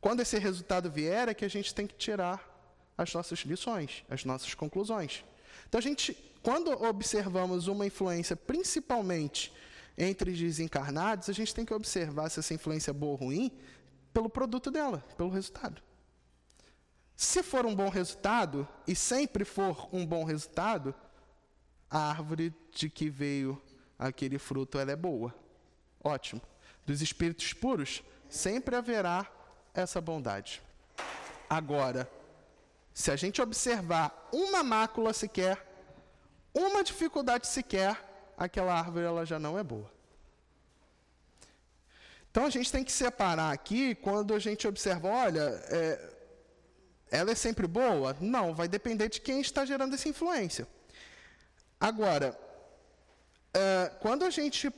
[0.00, 2.48] Quando esse resultado vier, é que a gente tem que tirar
[2.96, 5.24] as nossas lições, as nossas conclusões.
[5.68, 9.52] Então, a gente, quando observamos uma influência, principalmente
[9.96, 13.52] entre os desencarnados, a gente tem que observar se essa influência é boa ou ruim
[14.12, 15.82] pelo produto dela, pelo resultado.
[17.16, 20.94] Se for um bom resultado, e sempre for um bom resultado,
[21.90, 23.60] a árvore de que veio
[23.98, 25.34] aquele fruto ela é boa.
[26.02, 26.40] Ótimo.
[26.86, 29.30] Dos espíritos puros, sempre haverá
[29.74, 30.62] essa bondade.
[31.48, 32.10] Agora,
[32.94, 35.66] se a gente observar uma mácula sequer,
[36.54, 38.09] uma dificuldade sequer,
[38.40, 39.92] aquela árvore ela já não é boa.
[42.30, 46.10] Então a gente tem que separar aqui quando a gente observa, olha, é,
[47.10, 48.16] ela é sempre boa?
[48.18, 50.66] Não, vai depender de quem está gerando essa influência.
[51.78, 52.38] Agora,
[53.52, 54.72] é, quando a gente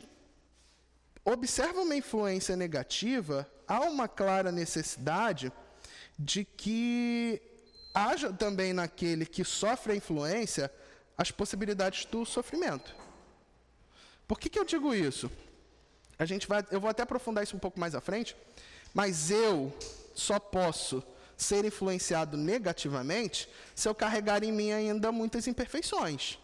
[1.25, 5.53] observa uma influência negativa, há uma clara necessidade
[6.19, 7.41] de que
[7.95, 10.73] haja também naquele que sofre a influência
[11.17, 13.02] as possibilidades do sofrimento.
[14.33, 15.31] Por que, que eu digo isso?
[16.19, 18.35] A gente vai, eu vou até aprofundar isso um pouco mais à frente,
[18.95, 19.71] mas eu
[20.15, 21.05] só posso
[21.37, 26.39] ser influenciado negativamente se eu carregar em mim ainda muitas imperfeições.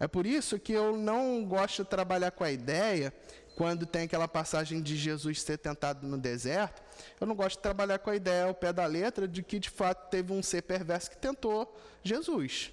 [0.00, 3.12] É por isso que eu não gosto de trabalhar com a ideia,
[3.54, 6.82] quando tem aquela passagem de Jesus ser tentado no deserto,
[7.20, 9.68] eu não gosto de trabalhar com a ideia ao pé da letra de que de
[9.68, 12.72] fato teve um ser perverso que tentou Jesus.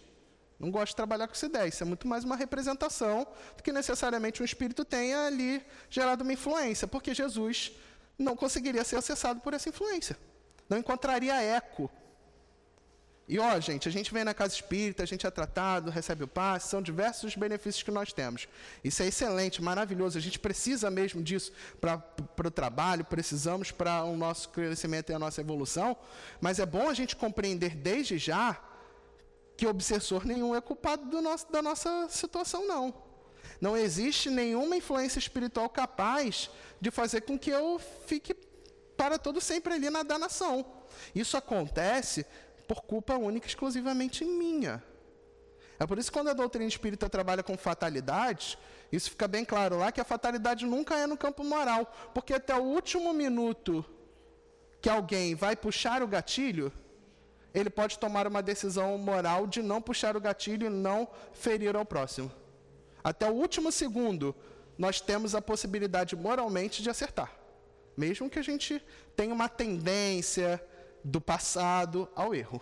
[0.63, 1.67] Não gosto de trabalhar com essa ideia.
[1.67, 6.31] Isso é muito mais uma representação do que necessariamente um espírito tenha ali gerado uma
[6.31, 7.73] influência, porque Jesus
[8.17, 10.17] não conseguiria ser acessado por essa influência.
[10.69, 11.91] Não encontraria eco.
[13.27, 16.29] E ó, gente, a gente vem na casa espírita, a gente é tratado, recebe o
[16.29, 18.47] passe, são diversos os benefícios que nós temos.
[18.81, 20.17] Isso é excelente, maravilhoso.
[20.17, 22.01] A gente precisa mesmo disso para
[22.47, 25.97] o trabalho, precisamos para o nosso crescimento e a nossa evolução.
[26.39, 28.57] Mas é bom a gente compreender desde já
[29.63, 32.93] que obsessor nenhum é culpado nosso, da nossa situação, não.
[33.61, 36.49] Não existe nenhuma influência espiritual capaz
[36.81, 38.33] de fazer com que eu fique
[38.97, 40.65] para todo sempre ali na danação.
[41.15, 42.25] Isso acontece
[42.67, 44.83] por culpa única e exclusivamente minha.
[45.79, 48.57] É por isso que quando a doutrina espírita trabalha com fatalidades,
[48.91, 52.53] isso fica bem claro lá que a fatalidade nunca é no campo moral, porque até
[52.53, 53.85] o último minuto
[54.81, 56.69] que alguém vai puxar o gatilho,
[57.53, 61.85] ele pode tomar uma decisão moral de não puxar o gatilho e não ferir ao
[61.85, 62.31] próximo.
[63.03, 64.35] Até o último segundo,
[64.77, 67.31] nós temos a possibilidade moralmente de acertar,
[67.95, 68.83] mesmo que a gente
[69.15, 70.63] tenha uma tendência
[71.03, 72.61] do passado ao erro.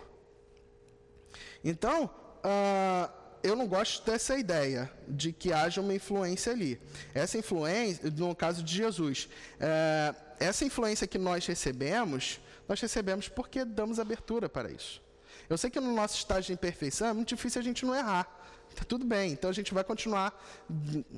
[1.64, 2.10] Então,
[2.44, 3.10] uh,
[3.42, 6.80] eu não gosto dessa ideia de que haja uma influência ali.
[7.14, 13.64] Essa influência, no caso de Jesus, uh, essa influência que nós recebemos, nós recebemos porque
[13.64, 15.02] damos abertura para isso.
[15.48, 18.28] Eu sei que no nosso estágio de imperfeição é muito difícil a gente não errar.
[18.68, 20.32] Está tudo bem, então a gente vai continuar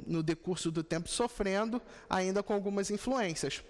[0.07, 1.80] no decurso do tempo sofrendo,
[2.11, 3.62] ainda com algumas influências.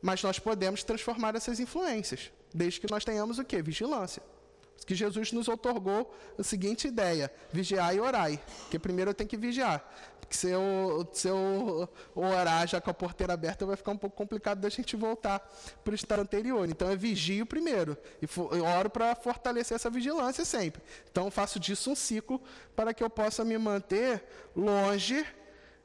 [0.00, 3.62] Mas nós podemos transformar essas influências, desde que nós tenhamos o quê?
[3.62, 4.22] Vigilância
[4.84, 8.40] que Jesus nos otorgou a seguinte ideia: vigiar e orai.
[8.62, 9.84] Porque primeiro eu tenho que vigiar.
[10.20, 14.16] Porque se eu, se eu orar já com a porteira aberta, vai ficar um pouco
[14.16, 15.40] complicado da gente voltar
[15.84, 16.68] para o estado anterior.
[16.68, 17.96] Então eu vigio primeiro.
[18.20, 20.82] E eu oro para fortalecer essa vigilância sempre.
[21.10, 22.40] Então eu faço disso um ciclo
[22.74, 24.24] para que eu possa me manter
[24.56, 25.26] longe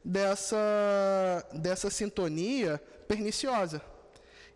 [0.04, 3.82] dessa, dessa sintonia perniciosa.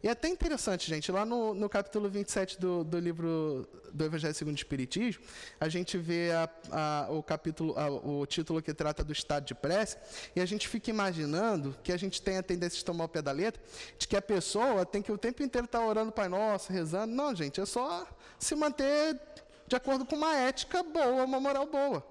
[0.04, 4.34] E é até interessante, gente, lá no, no capítulo 27 do, do livro do Evangelho
[4.34, 5.24] segundo o Espiritismo,
[5.60, 9.54] a gente vê a, a, o capítulo, a, o título que trata do estado de
[9.54, 9.98] prece,
[10.36, 13.22] e a gente fica imaginando que a gente tem a tendência de tomar o pé
[13.22, 13.62] da letra,
[14.00, 17.14] de que a pessoa tem que o tempo inteiro estar orando Pai Nosso, rezando.
[17.14, 18.08] Não, gente, é só
[18.40, 19.20] se manter
[19.68, 22.04] de acordo com uma ética boa, uma moral boa.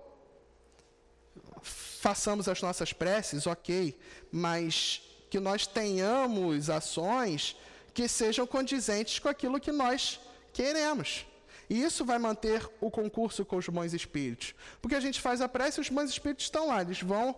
[1.61, 3.99] Façamos as nossas preces, ok,
[4.31, 7.57] mas que nós tenhamos ações
[8.01, 10.19] que sejam condizentes com aquilo que nós
[10.55, 11.27] queremos.
[11.69, 14.55] E isso vai manter o concurso com os bons espíritos.
[14.81, 17.37] Porque a gente faz a prece e os bons espíritos estão lá, eles vão,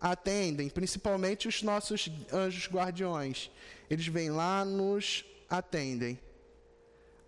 [0.00, 3.50] atendem, principalmente os nossos anjos guardiões.
[3.90, 6.16] Eles vêm lá, nos atendem.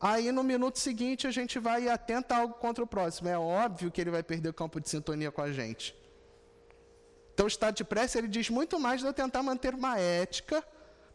[0.00, 3.28] Aí no minuto seguinte a gente vai e atenta algo contra o próximo.
[3.28, 5.92] É óbvio que ele vai perder o campo de sintonia com a gente.
[7.34, 10.64] Então, o estado de prece ele diz muito mais de eu tentar manter uma ética,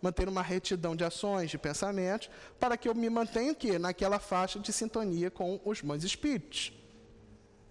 [0.01, 2.29] manter uma retidão de ações, de pensamentos,
[2.59, 3.79] para que eu me mantenha o quê?
[3.79, 6.73] naquela faixa de sintonia com os bons espíritos.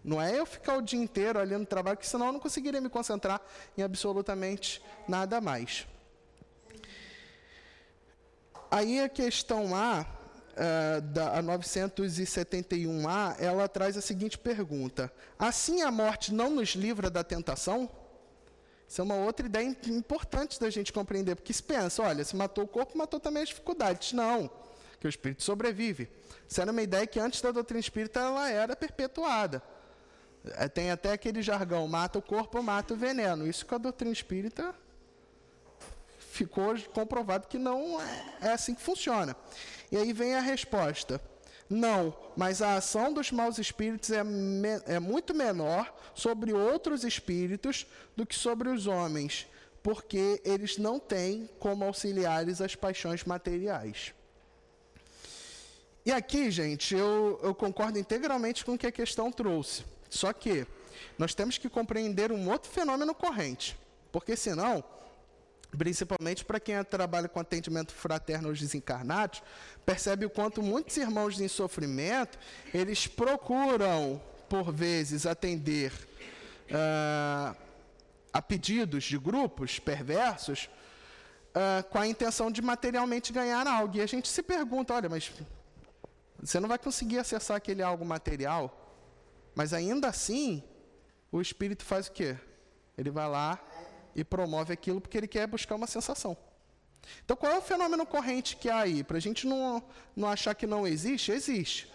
[0.03, 2.81] Não é eu ficar o dia inteiro ali no trabalho, que senão eu não conseguiria
[2.81, 3.41] me concentrar
[3.77, 5.87] em absolutamente nada mais.
[8.71, 10.05] Aí a questão A,
[10.55, 17.09] uh, da a 971A, ela traz a seguinte pergunta: Assim a morte não nos livra
[17.09, 17.89] da tentação?
[18.95, 22.63] Isso é uma outra ideia importante da gente compreender, porque se pensa, olha, se matou
[22.63, 24.13] o corpo, matou também as dificuldades.
[24.13, 24.49] Não,
[25.01, 26.09] que o espírito sobrevive.
[26.49, 29.61] Isso era uma ideia que antes da doutrina espírita ela era perpetuada.
[30.45, 33.49] É, tem até aquele jargão, mata o corpo, mata o veneno.
[33.49, 34.73] Isso com a doutrina espírita
[36.31, 39.35] ficou comprovado que não é, é assim que funciona.
[39.91, 41.21] E aí vem a resposta.
[41.69, 47.87] Não, mas a ação dos maus espíritos é, me, é muito menor sobre outros espíritos
[48.15, 49.47] do que sobre os homens,
[49.83, 54.13] porque eles não têm como auxiliares as paixões materiais.
[56.07, 59.85] E aqui, gente, eu, eu concordo integralmente com o que a questão trouxe.
[60.11, 60.67] Só que
[61.19, 63.77] nós temos que compreender um outro fenômeno corrente,
[64.13, 64.85] porque senão,
[65.77, 69.43] principalmente para quem trabalha com atendimento fraterno aos desencarnados,
[69.85, 72.39] percebe o quanto muitos irmãos em sofrimento,
[72.73, 75.93] eles procuram, por vezes, atender
[76.71, 77.57] uh,
[78.33, 80.69] a pedidos de grupos perversos
[81.51, 83.97] uh, com a intenção de materialmente ganhar algo.
[83.97, 85.33] E a gente se pergunta, olha, mas
[86.41, 88.81] você não vai conseguir acessar aquele algo material
[89.55, 90.63] mas ainda assim,
[91.31, 92.37] o espírito faz o quê?
[92.99, 93.59] Ele vai lá
[94.15, 96.37] e promove aquilo porque ele quer buscar uma sensação.
[97.25, 99.05] Então, qual é o fenômeno corrente que há aí?
[99.05, 99.83] Para a gente não,
[100.17, 101.93] não achar que não existe, existe.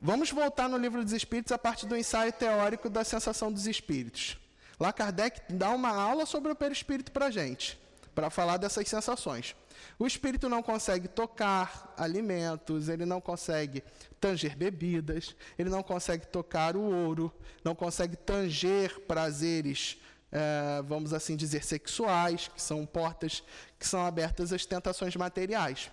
[0.00, 4.36] Vamos voltar no livro dos Espíritos a partir do ensaio teórico da sensação dos espíritos.
[4.80, 7.78] Lá Kardec dá uma aula sobre o perispírito para a gente,
[8.14, 9.54] para falar dessas sensações.
[9.98, 13.84] O espírito não consegue tocar alimentos, ele não consegue
[14.20, 17.32] tanger bebidas, ele não consegue tocar o ouro,
[17.64, 19.98] não consegue tanger prazeres,
[20.32, 23.44] é, vamos assim dizer, sexuais, que são portas
[23.78, 25.90] que são abertas às tentações materiais.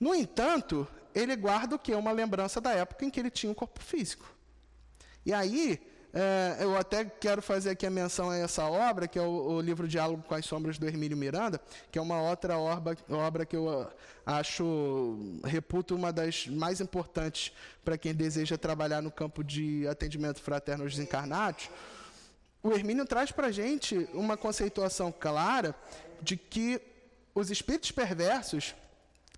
[0.00, 1.94] No entanto, ele guarda o que?
[1.94, 4.26] Uma lembrança da época em que ele tinha um corpo físico.
[5.24, 5.80] E aí,
[6.14, 9.60] é, eu até quero fazer aqui a menção a essa obra, que é o, o,
[9.62, 11.58] livro Diálogo com as Sombras do Hermínio Miranda,
[11.90, 13.70] que é uma outra obra, obra que eu
[14.26, 17.52] ah, acho, reputo uma das mais importantes
[17.82, 21.70] para quem deseja trabalhar no campo de atendimento fraterno aos desencarnados.
[22.62, 25.74] O Hermínio traz para a gente uma conceituação clara
[26.20, 26.80] de que
[27.34, 28.74] os espíritos perversos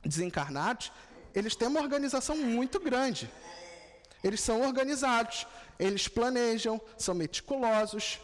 [0.04, 0.92] desencarnados,
[1.34, 3.30] eles têm uma organização muito grande.
[4.22, 5.46] Eles são organizados,
[5.78, 8.20] eles planejam, são meticulosos.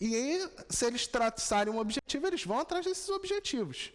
[0.00, 3.92] E se eles traçarem um objetivo, eles vão atrás desses objetivos.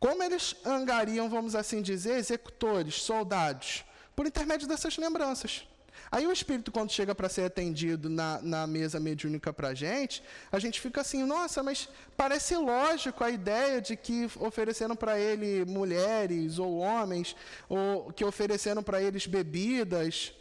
[0.00, 3.84] Como eles angariam, vamos assim dizer, executores, soldados?
[4.16, 5.66] Por intermédio dessas lembranças.
[6.12, 10.22] Aí o espírito, quando chega para ser atendido na, na mesa mediúnica para a gente,
[10.52, 15.64] a gente fica assim, nossa, mas parece lógico a ideia de que ofereceram para ele
[15.64, 17.34] mulheres ou homens,
[17.66, 20.34] ou que ofereceram para eles bebidas,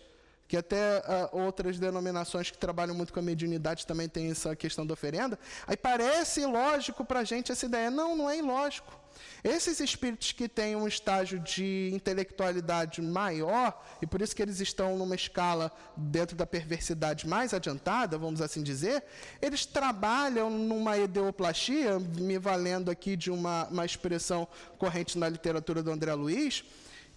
[0.46, 4.86] que até uh, outras denominações que trabalham muito com a mediunidade também têm essa questão
[4.86, 5.40] da oferenda.
[5.66, 7.90] Aí parece ilógico para a gente essa ideia.
[7.90, 9.01] Não, não é ilógico.
[9.44, 14.98] Esses espíritos que têm um estágio de intelectualidade maior, e por isso que eles estão
[14.98, 19.04] numa escala dentro da perversidade mais adiantada, vamos assim dizer,
[19.42, 24.48] eles trabalham numa ideoplastia, me valendo aqui de uma, uma expressão
[24.78, 26.64] corrente na literatura do André Luiz,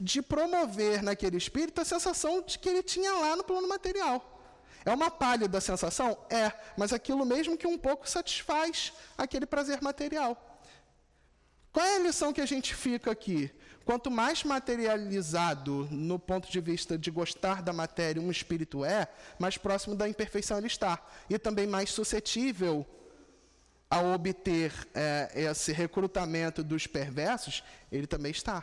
[0.00, 4.30] de promover naquele espírito a sensação de que ele tinha lá no plano material.
[4.84, 6.16] É uma pálida sensação?
[6.28, 10.53] É, mas aquilo mesmo que um pouco satisfaz aquele prazer material.
[11.74, 13.50] Qual é a lição que a gente fica aqui?
[13.84, 19.08] Quanto mais materializado no ponto de vista de gostar da matéria um espírito é,
[19.40, 21.04] mais próximo da imperfeição ele está.
[21.28, 22.86] E também mais suscetível
[23.90, 28.62] a obter é, esse recrutamento dos perversos, ele também está.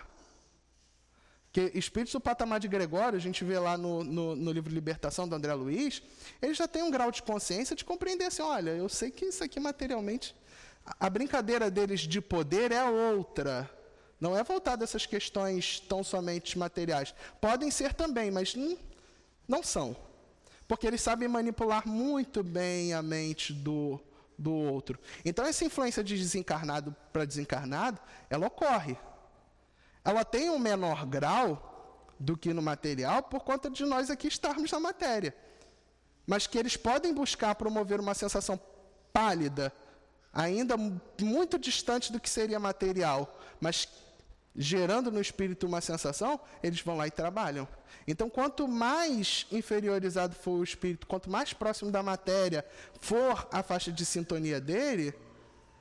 [1.51, 5.27] Que espíritos do patamar de Gregório, a gente vê lá no, no, no, livro Libertação
[5.27, 6.01] do André Luiz,
[6.41, 9.43] ele já tem um grau de consciência de compreender assim, olha, eu sei que isso
[9.43, 10.33] aqui materialmente,
[10.85, 13.69] a brincadeira deles de poder é outra.
[14.19, 17.13] Não é voltada a essas questões tão somente materiais.
[17.39, 18.55] Podem ser também, mas
[19.47, 19.95] não são.
[20.67, 23.99] Porque eles sabem manipular muito bem a mente do,
[24.37, 24.99] do outro.
[25.25, 28.95] Então, essa influência de desencarnado para desencarnado, ela ocorre
[30.03, 34.71] ela tem um menor grau do que no material por conta de nós aqui estarmos
[34.71, 35.35] na matéria.
[36.27, 38.59] mas que eles podem buscar promover uma sensação
[39.11, 39.73] pálida,
[40.33, 43.87] ainda muito distante do que seria material, mas
[44.55, 47.67] gerando no espírito uma sensação, eles vão lá e trabalham.
[48.07, 52.65] Então, quanto mais inferiorizado for o espírito, quanto mais próximo da matéria
[52.99, 55.13] for a faixa de sintonia dele,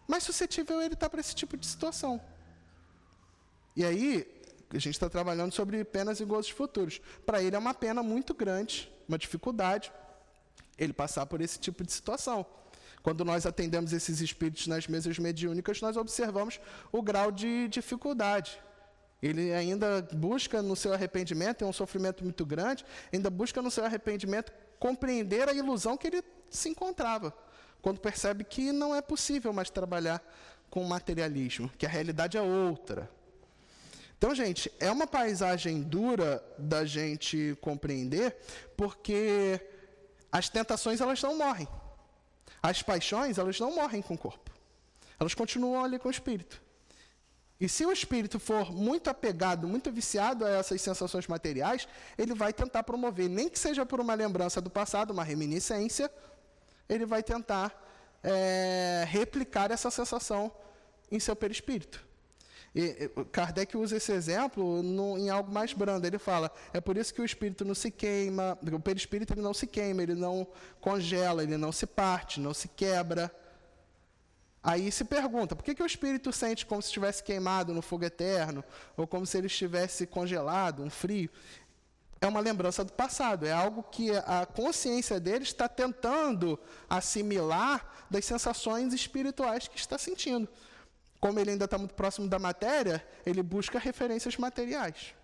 [0.07, 2.21] mais suscetível ele está para esse tipo de situação.
[3.75, 4.27] E aí,
[4.71, 7.01] a gente está trabalhando sobre penas e gozos futuros.
[7.27, 9.93] Para ele é uma pena muito grande, uma dificuldade,
[10.79, 12.47] ele passar por esse tipo de situação.
[13.03, 16.61] Quando nós atendemos esses espíritos nas mesas mediúnicas, nós observamos
[16.93, 18.61] o grau de dificuldade.
[19.23, 23.85] Ele ainda busca no seu arrependimento, tem um sofrimento muito grande, ainda busca no seu
[23.85, 27.33] arrependimento compreender a ilusão que ele se encontrava,
[27.83, 30.23] quando percebe que não é possível mais trabalhar
[30.71, 33.11] com materialismo, que a realidade é outra.
[34.17, 38.37] Então, gente, é uma paisagem dura da gente compreender,
[38.77, 39.61] porque
[40.31, 41.67] as tentações elas não morrem.
[42.63, 44.51] As paixões, elas não morrem com o corpo.
[45.19, 46.61] Elas continuam ali com o espírito.
[47.61, 51.87] E se o espírito for muito apegado, muito viciado a essas sensações materiais,
[52.17, 56.11] ele vai tentar promover, nem que seja por uma lembrança do passado, uma reminiscência,
[56.89, 57.71] ele vai tentar
[58.25, 60.51] é, replicar essa sensação
[61.11, 62.10] em seu perispírito.
[62.75, 66.07] E, Kardec usa esse exemplo no, em algo mais brando.
[66.07, 69.55] Ele fala: é por isso que o espírito não se queima, o perispírito ele não
[69.55, 70.47] se queima, ele não
[70.81, 73.31] congela, ele não se parte, não se quebra.
[74.63, 78.05] Aí se pergunta, por que, que o espírito sente como se estivesse queimado no fogo
[78.05, 78.63] eterno,
[78.95, 81.31] ou como se ele estivesse congelado, um frio?
[82.21, 86.61] É uma lembrança do passado, é algo que a consciência dele está tentando
[86.91, 90.47] assimilar das sensações espirituais que está sentindo.
[91.21, 95.15] Como ele ainda está muito próximo da matéria, ele busca referências materiais.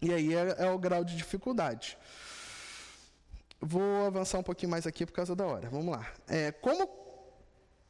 [0.00, 1.98] E aí é, é o grau de dificuldade.
[3.60, 5.68] Vou avançar um pouquinho mais aqui por causa da hora.
[5.68, 6.10] Vamos lá.
[6.26, 6.88] É, como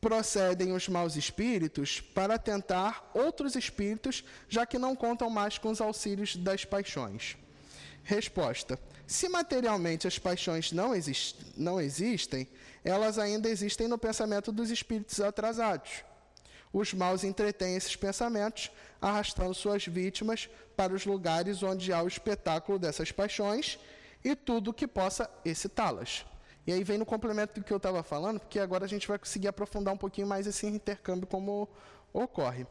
[0.01, 5.80] procedem os maus espíritos para tentar outros espíritos, já que não contam mais com os
[5.80, 7.36] auxílios das paixões?
[8.03, 12.49] Resposta: Se materialmente as paixões não, exist não existem,
[12.82, 16.07] elas ainda existem no pensamento dos espíritos atrasados.
[16.72, 22.78] Os maus entretêm esses pensamentos, arrastando suas vítimas para os lugares onde há o espetáculo
[22.78, 23.78] dessas paixões
[24.24, 26.26] e tudo que possa excitá-las.
[26.66, 29.18] E aí vem no complemento do que eu estava falando, porque agora a gente vai
[29.18, 31.68] conseguir aprofundar um pouquinho mais esse intercâmbio como
[32.12, 32.66] ocorre.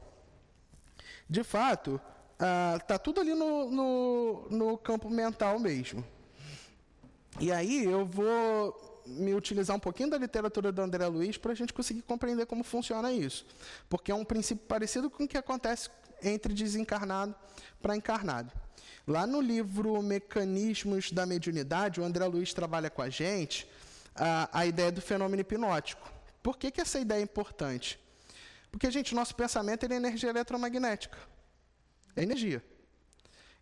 [1.27, 1.99] De fato,
[2.33, 6.05] está ah, tudo ali no, no, no campo mental mesmo.
[7.39, 11.55] E aí eu vou me utilizar um pouquinho da literatura do André Luiz para a
[11.55, 13.45] gente conseguir compreender como funciona isso.
[13.89, 15.89] Porque é um princípio parecido com o que acontece
[16.21, 17.35] entre desencarnado
[17.81, 18.51] para encarnado.
[19.07, 23.67] Lá no livro Mecanismos da Mediunidade, o André Luiz trabalha com a gente
[24.15, 26.11] a, a ideia do fenômeno hipnótico.
[26.43, 27.99] Por que, que essa ideia é importante?
[28.69, 31.17] Porque, gente, nosso pensamento é energia eletromagnética.
[32.15, 32.63] É energia.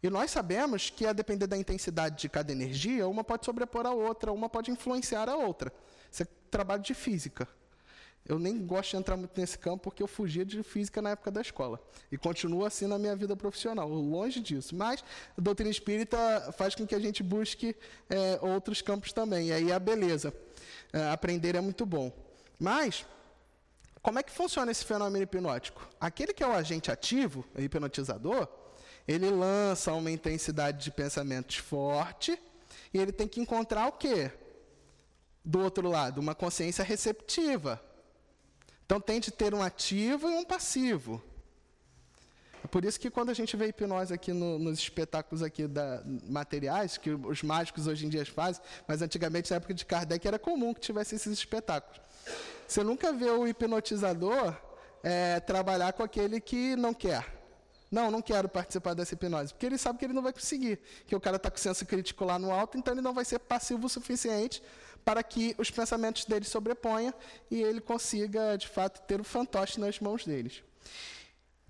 [0.06, 3.92] E nós sabemos que, a depender da intensidade de cada energia, uma pode sobrepor a
[3.92, 5.74] outra, uma pode influenciar a outra.
[6.12, 7.48] Isso é trabalho de física.
[8.24, 11.32] Eu nem gosto de entrar muito nesse campo porque eu fugia de física na época
[11.32, 11.82] da escola.
[12.12, 14.76] E continuo assim na minha vida profissional, longe disso.
[14.76, 15.04] Mas
[15.36, 17.76] a doutrina espírita faz com que a gente busque
[18.08, 19.48] é, outros campos também.
[19.48, 20.32] E aí a beleza.
[20.94, 22.12] É, aprender é muito bom.
[22.60, 23.08] Mas,
[24.04, 25.90] como é que funciona esse fenômeno hipnótico?
[26.00, 28.48] Aquele que é o agente ativo, o hipnotizador,
[29.08, 32.40] ele lança uma intensidade de pensamentos forte
[32.94, 34.32] e ele tem que encontrar o quê?
[35.44, 37.82] Do outro lado, uma consciência receptiva
[38.86, 41.22] então tem de ter um ativo e um passivo.
[42.64, 46.02] É por isso que quando a gente vê hipnose aqui no, nos espetáculos aqui da,
[46.28, 50.40] materiais, que os mágicos hoje em dia fazem, mas antigamente, na época de Kardec, era
[50.40, 52.00] comum que tivesse esses espetáculos.
[52.68, 54.56] Você nunca vê o hipnotizador
[55.04, 57.45] é, trabalhar com aquele que não quer.
[57.92, 61.16] Não, não quero participar dessa hipnose, porque ele sabe que ele não vai conseguir, que
[61.16, 63.86] o cara está com senso crítico lá no alto, então ele não vai ser passivo
[63.86, 64.62] o suficiente
[65.04, 67.14] para que os pensamentos dele sobreponham
[67.50, 70.64] e ele consiga, de fato, ter o fantoche nas mãos deles.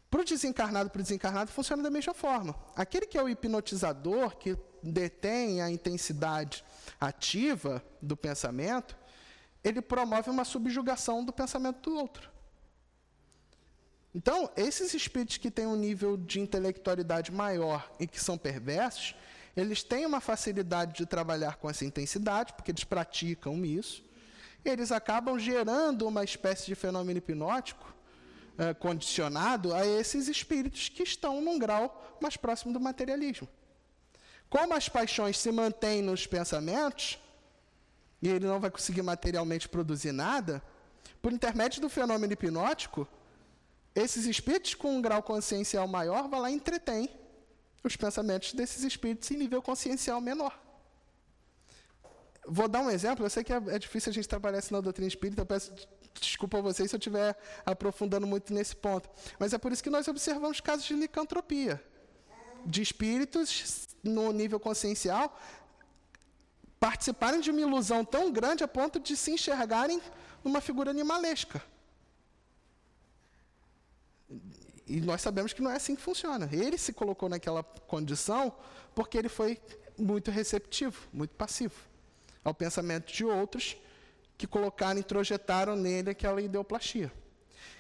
[0.09, 2.55] Para o desencarnado, para o desencarnado, funciona da mesma forma.
[2.74, 6.63] Aquele que é o hipnotizador, que detém a intensidade
[6.99, 8.95] ativa do pensamento,
[9.61, 12.35] ele promove uma subjugação do pensamento do outro.
[14.16, 19.13] Então, esses espíritos que têm um nível de intelectualidade maior e que são perversos,
[19.57, 24.01] eles têm uma facilidade de trabalhar com essa intensidade, porque eles praticam isso,
[24.63, 27.93] e eles acabam gerando uma espécie de fenômeno hipnótico
[28.57, 33.49] eh, condicionado a esses espíritos que estão num grau mais próximo do materialismo.
[34.49, 37.20] Como as paixões se mantêm nos pensamentos,
[38.22, 40.63] e ele não vai conseguir materialmente produzir nada,
[41.22, 43.05] por intermédio do fenômeno hipnótico,
[43.96, 47.10] esses espíritos com um grau consciencial maior vão lá e entretêm
[47.84, 50.60] os pensamentos desses espíritos em nível consciencial menor.
[52.48, 54.82] Vou dar um exemplo, eu sei que é, é difícil a gente trabalhar isso na
[54.82, 55.74] doutrina espírita, eu peço
[56.14, 57.36] desculpa a vocês se eu estiver
[57.66, 59.10] aprofundando muito nesse ponto.
[59.39, 61.84] Mas é por isso que nós observamos casos de licantropia,
[62.66, 65.38] de espíritos no nível consciencial
[66.80, 70.00] participarem de uma ilusão tão grande a ponto de se enxergarem
[70.43, 71.62] numa figura animalesca.
[74.88, 76.48] E nós sabemos que não é assim que funciona.
[76.52, 78.54] Ele se colocou naquela condição
[78.94, 79.60] porque ele foi
[79.98, 81.76] muito receptivo, muito passivo
[82.44, 83.76] ao pensamento de outros
[84.38, 87.12] que colocaram, introjetaram nele aquela ideoplastia.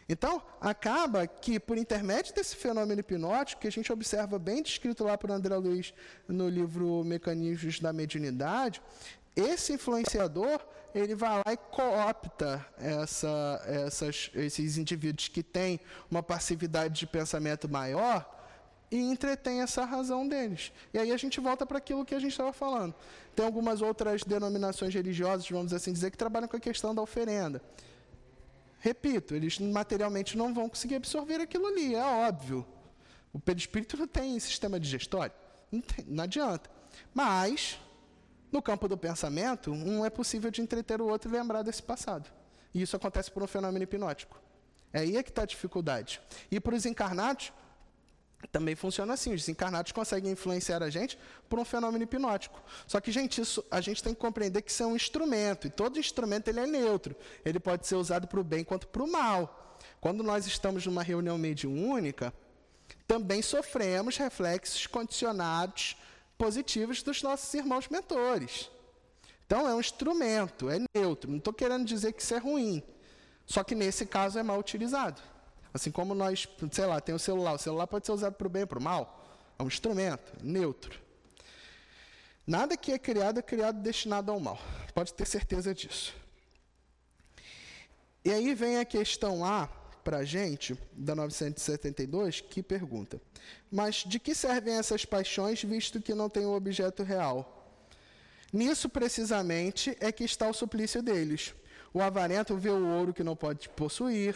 [0.07, 5.17] Então, acaba que, por intermédio desse fenômeno hipnótico, que a gente observa bem descrito lá
[5.17, 5.93] por André Luiz
[6.27, 8.81] no livro Mecanismos da Mediunidade,
[9.35, 10.61] esse influenciador
[10.95, 15.77] ele vai lá e coopta essa, essas, esses indivíduos que têm
[16.09, 18.25] uma passividade de pensamento maior
[18.89, 20.71] e entretém essa razão deles.
[20.93, 22.95] E aí a gente volta para aquilo que a gente estava falando.
[23.35, 27.61] Tem algumas outras denominações religiosas, vamos assim dizer, que trabalham com a questão da oferenda.
[28.79, 32.65] Repito, eles materialmente não vão conseguir absorver aquilo ali, é óbvio.
[33.33, 35.33] O perispírito não tem sistema digestório,
[35.69, 36.69] não, tem, não adianta.
[37.13, 37.77] Mas,
[38.55, 42.31] no campo do pensamento, um é possível de entreter o outro e lembrar desse passado.
[42.73, 44.39] E isso acontece por um fenômeno hipnótico.
[44.93, 46.21] É aí é que está a dificuldade.
[46.49, 47.51] E para os encarnados,
[48.51, 52.61] também funciona assim, os desencarnados conseguem influenciar a gente por um fenômeno hipnótico.
[52.87, 55.69] Só que, gente, isso a gente tem que compreender que isso é um instrumento, e
[55.69, 57.13] todo instrumento ele é neutro.
[57.43, 59.77] Ele pode ser usado para o bem quanto para o mal.
[59.99, 62.33] Quando nós estamos numa reunião mediúnica,
[63.05, 65.97] também sofremos reflexos condicionados
[66.37, 68.69] positivos dos nossos irmãos mentores.
[69.45, 71.29] Então, é um instrumento, é neutro.
[71.29, 72.83] Não estou querendo dizer que isso é ruim.
[73.45, 75.21] Só que nesse caso é mal utilizado.
[75.73, 77.53] Assim como nós, sei lá, tem o celular.
[77.53, 79.23] O celular pode ser usado para o bem ou para o mal.
[79.59, 80.99] É um instrumento, neutro.
[82.47, 84.59] Nada que é criado é criado destinado ao mal.
[84.93, 86.13] Pode ter certeza disso.
[88.23, 89.69] E aí vem a questão A
[90.05, 93.19] para a gente, da 972, que pergunta:
[93.71, 97.51] Mas de que servem essas paixões, visto que não tem o um objeto real?
[98.53, 101.55] Nisso, precisamente, é que está o suplício deles.
[101.91, 104.35] O avarento vê o ouro que não pode possuir,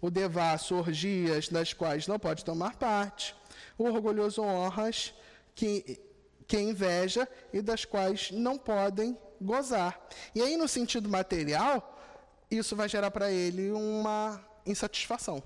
[0.00, 3.34] o devasso orgias das quais não pode tomar parte,
[3.76, 5.12] o orgulhoso honras
[5.54, 6.00] que,
[6.46, 10.00] que inveja e das quais não podem gozar.
[10.34, 11.98] E aí, no sentido material,
[12.48, 15.42] isso vai gerar para ele uma insatisfação.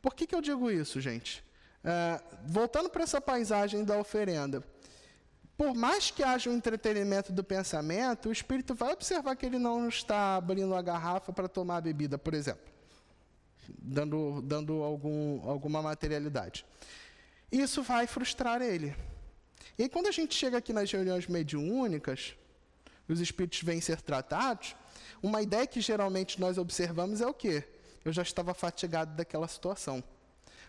[0.00, 1.44] Por que, que eu digo isso, gente?
[1.84, 4.62] É, voltando para essa paisagem da oferenda,
[5.56, 9.88] por mais que haja um entretenimento do pensamento, o espírito vai observar que ele não
[9.88, 12.70] está abrindo a garrafa para tomar a bebida, por exemplo
[13.78, 16.64] dando, dando algum, alguma materialidade.
[17.50, 18.94] Isso vai frustrar ele.
[19.78, 22.34] E quando a gente chega aqui nas reuniões mediúnicas,
[23.08, 24.76] os espíritos vêm ser tratados,
[25.22, 27.64] uma ideia que geralmente nós observamos é o quê?
[28.04, 30.02] Eu já estava fatigado daquela situação.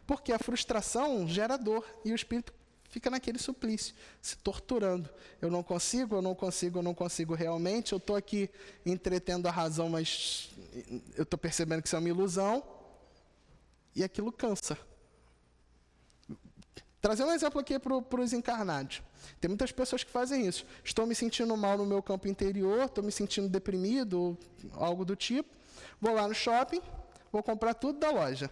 [0.06, 2.54] Porque a frustração gera dor e o espírito
[2.90, 5.10] fica naquele suplício, se torturando.
[5.42, 7.94] Eu não consigo, eu não consigo, eu não consigo realmente.
[7.94, 8.50] Eu estou aqui
[8.86, 10.50] entretendo a razão, mas
[11.16, 12.62] eu estou percebendo que isso é uma ilusão
[13.96, 14.78] e aquilo cansa.
[17.02, 19.02] Trazer um exemplo aqui para os encarnados.
[19.40, 20.66] Tem muitas pessoas que fazem isso.
[20.84, 24.38] Estou me sentindo mal no meu campo interior, estou me sentindo deprimido,
[24.74, 25.50] algo do tipo.
[26.00, 26.82] Vou lá no shopping,
[27.32, 28.52] vou comprar tudo da loja.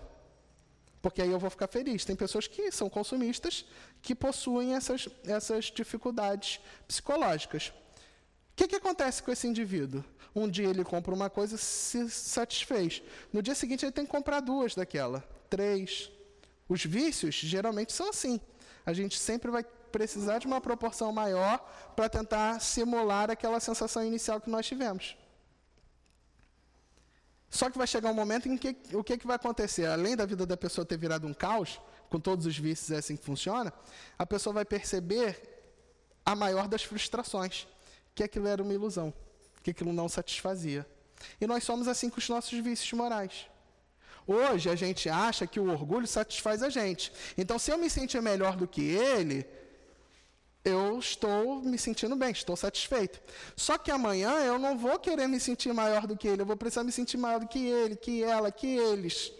[1.01, 2.03] Porque aí eu vou ficar feliz.
[2.03, 3.65] Tem pessoas que são consumistas
[4.01, 7.67] que possuem essas, essas dificuldades psicológicas.
[7.67, 10.03] O que, que acontece com esse indivíduo?
[10.35, 13.01] Um dia ele compra uma coisa, se satisfez.
[13.31, 16.11] No dia seguinte ele tem que comprar duas daquela, três.
[16.67, 18.39] Os vícios geralmente são assim.
[18.85, 21.59] A gente sempre vai precisar de uma proporção maior
[21.95, 25.17] para tentar simular aquela sensação inicial que nós tivemos.
[27.49, 29.85] Só que vai chegar um momento em que o que, que vai acontecer?
[29.87, 31.79] Além da vida da pessoa ter virado um caos,
[32.09, 33.73] com todos os vícios é assim que funciona,
[34.17, 35.41] a pessoa vai perceber
[36.25, 37.67] a maior das frustrações,
[38.13, 39.13] que aquilo era uma ilusão
[39.63, 40.85] que aquilo não satisfazia.
[41.39, 43.47] E nós somos assim com os nossos vícios morais.
[44.25, 47.11] Hoje a gente acha que o orgulho satisfaz a gente.
[47.37, 49.45] Então, se eu me sentir melhor do que ele,
[50.69, 53.21] eu estou me sentindo bem, estou satisfeito.
[53.55, 56.57] Só que amanhã eu não vou querer me sentir maior do que ele, eu vou
[56.57, 59.31] precisar me sentir maior do que ele, que ela, que eles.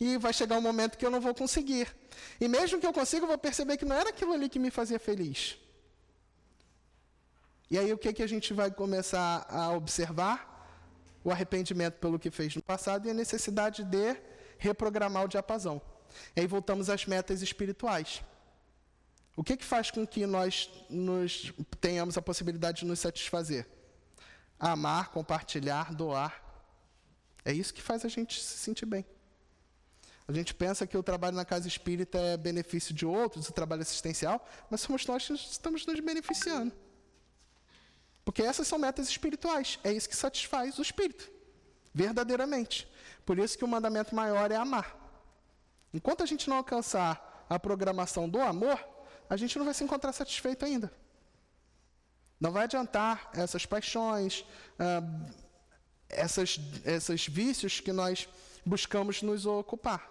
[0.00, 1.86] E vai chegar um momento que eu não vou conseguir.
[2.40, 4.70] E mesmo que eu consiga, eu vou perceber que não era aquilo ali que me
[4.70, 5.58] fazia feliz.
[7.70, 10.48] E aí o que, que a gente vai começar a observar?
[11.22, 14.16] O arrependimento pelo que fez no passado e a necessidade de
[14.58, 15.80] reprogramar o diapasão.
[16.34, 18.22] E aí voltamos às metas espirituais.
[19.40, 23.66] O que, que faz com que nós nos, tenhamos a possibilidade de nos satisfazer?
[24.58, 26.44] Amar, compartilhar, doar.
[27.42, 29.02] É isso que faz a gente se sentir bem.
[30.28, 33.80] A gente pensa que o trabalho na casa espírita é benefício de outros, o trabalho
[33.80, 36.74] assistencial, mas somos nós que estamos nos beneficiando.
[38.22, 39.78] Porque essas são metas espirituais.
[39.82, 41.32] É isso que satisfaz o espírito,
[41.94, 42.86] verdadeiramente.
[43.24, 44.94] Por isso que o mandamento maior é amar.
[45.94, 48.78] Enquanto a gente não alcançar a programação do amor,
[49.30, 50.92] a gente não vai se encontrar satisfeito ainda.
[52.40, 54.44] Não vai adiantar essas paixões,
[54.76, 55.02] ah,
[56.08, 58.28] essas, esses vícios que nós
[58.66, 60.10] buscamos nos ocupar.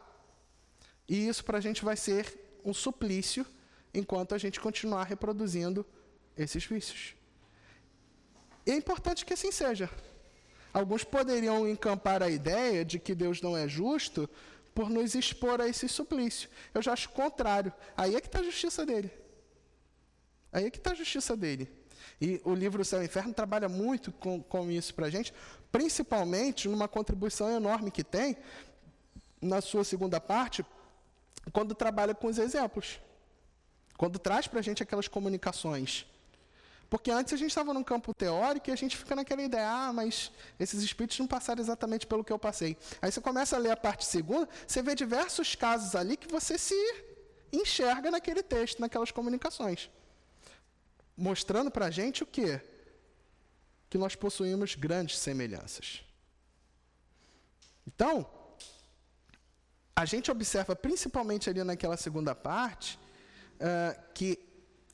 [1.07, 3.45] E isso para a gente vai ser um suplício
[3.93, 5.85] enquanto a gente continuar reproduzindo
[6.37, 7.13] esses vícios.
[8.65, 9.89] E é importante que assim seja.
[10.71, 14.29] Alguns poderiam encampar a ideia de que Deus não é justo
[14.73, 16.49] por nos expor a esse suplício.
[16.73, 17.73] Eu já acho o contrário.
[17.95, 19.11] Aí é que está a justiça dele.
[20.51, 21.71] Aí é que está a justiça dele.
[22.19, 25.33] E o livro Céu e Inferno trabalha muito com, com isso para a gente,
[25.71, 28.37] principalmente numa contribuição enorme que tem,
[29.41, 30.65] na sua segunda parte,
[31.53, 32.99] quando trabalha com os exemplos.
[33.97, 36.05] Quando traz para a gente aquelas comunicações
[36.89, 39.93] porque antes a gente estava num campo teórico e a gente fica naquela ideia, ah,
[39.93, 42.75] mas esses espíritos não passaram exatamente pelo que eu passei.
[43.01, 46.57] Aí você começa a ler a parte segunda, você vê diversos casos ali que você
[46.57, 46.75] se
[47.53, 49.89] enxerga naquele texto, naquelas comunicações.
[51.15, 52.59] Mostrando para a gente o quê?
[53.87, 56.03] Que nós possuímos grandes semelhanças.
[57.85, 58.27] Então,
[59.95, 62.97] a gente observa principalmente ali naquela segunda parte,
[63.55, 64.39] uh, que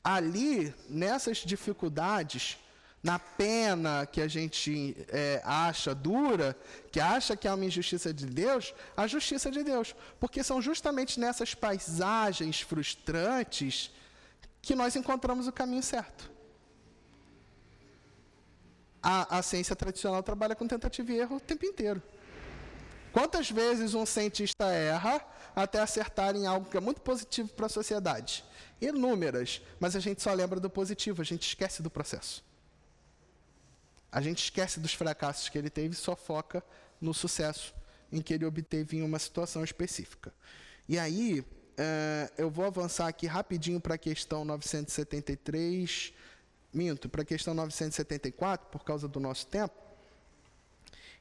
[0.06, 2.60] ali, nessas dificuldades,
[3.02, 6.56] na pena que a gente é, acha dura,
[6.92, 9.96] que acha que é uma injustiça de Deus, a justiça de Deus.
[10.20, 13.92] Porque são justamente nessas paisagens frustrantes
[14.62, 16.32] que nós encontramos o caminho certo.
[19.02, 22.02] A, a ciência tradicional trabalha com tentativa e erro o tempo inteiro.
[23.12, 25.26] Quantas vezes um cientista erra
[25.56, 28.44] até acertar em algo que é muito positivo para a sociedade?
[28.82, 32.44] inúmeras, mas a gente só lembra do positivo, a gente esquece do processo.
[34.12, 36.64] A gente esquece dos fracassos que ele teve e só foca
[37.02, 37.74] no sucesso
[38.12, 40.34] em que ele obteve em uma situação específica.
[40.88, 46.14] E aí, uh, eu vou avançar aqui rapidinho para a questão 973,
[46.72, 49.74] minto, para a questão 974, por causa do nosso tempo,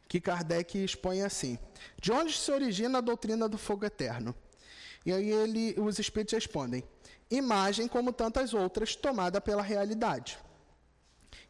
[0.08, 1.58] que Kardec expõe assim:
[2.00, 4.34] De onde se origina a doutrina do fogo eterno?
[5.04, 6.84] E aí ele, os espíritos respondem:
[7.30, 10.38] imagem como tantas outras, tomada pela realidade.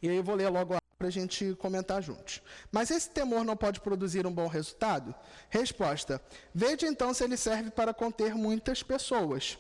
[0.02, 2.40] E aí eu vou ler logo para a gente comentar juntos.
[2.72, 5.14] Mas esse temor não pode produzir um bom resultado?
[5.48, 6.20] Resposta:
[6.55, 9.59] Veja então se ele serve para conter muitas pessoas,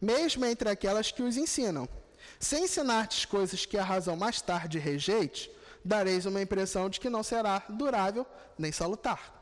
[0.00, 1.88] mesmo entre aquelas que os ensinam.
[2.40, 5.50] Se ensinar-te coisas que a razão mais tarde rejeite,
[5.86, 8.26] dareis uma impressão de que não será durável
[8.58, 9.36] nem salutar.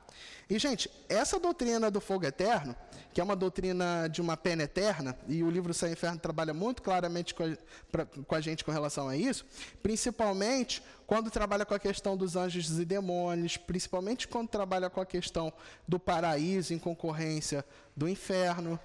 [0.49, 2.77] E, gente, essa doutrina do fogo eterno,
[3.13, 6.53] que é uma doutrina de uma pena eterna, e o livro Céu e Inferno trabalha
[6.53, 7.57] muito claramente com a,
[7.91, 9.47] pra, com a gente com relação a isso,
[9.83, 15.07] principalmente quando trabalha com a questão dos anjos e demônios, principalmente quando trabalha com a
[15.07, 15.53] questão
[15.89, 17.65] do paraíso em concorrência
[17.97, 18.79] do inferno.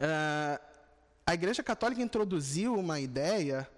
[0.00, 0.60] Uh,
[1.26, 3.68] a Igreja Católica introduziu uma ideia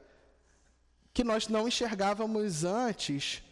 [1.13, 3.43] que nós não enxergávamos antes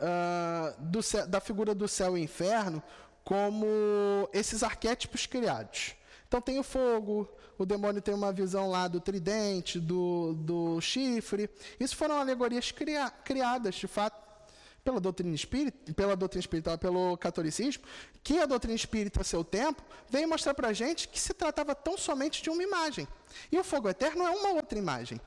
[0.00, 2.82] uh, do, da figura do céu e inferno
[3.24, 3.66] como
[4.32, 5.94] esses arquétipos criados.
[6.28, 7.28] Então tem o fogo,
[7.58, 11.48] o demônio tem uma visão lá do tridente, do, do chifre.
[11.78, 14.26] Isso foram alegorias cria, criadas, de fato,
[14.84, 17.82] pela doutrina espírita, pela doutrina espiritual, pelo catolicismo,
[18.22, 21.74] que a doutrina espírita, a seu tempo, veio mostrar para a gente que se tratava
[21.74, 23.08] tão somente de uma imagem.
[23.50, 25.20] E o fogo eterno é uma outra imagem.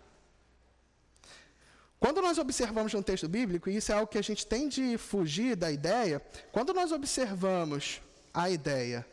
[2.00, 4.98] Quando nós observamos um texto bíblico, e isso é algo que a gente tem de
[4.98, 6.22] fugir da ideia,
[6.52, 8.02] quando nós observamos
[8.34, 9.06] a ideia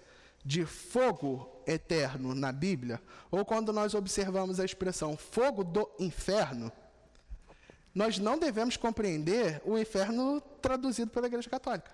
[0.45, 6.71] de fogo eterno na Bíblia, ou quando nós observamos a expressão fogo do inferno,
[7.93, 11.91] nós não devemos compreender o inferno traduzido pela Igreja Católica.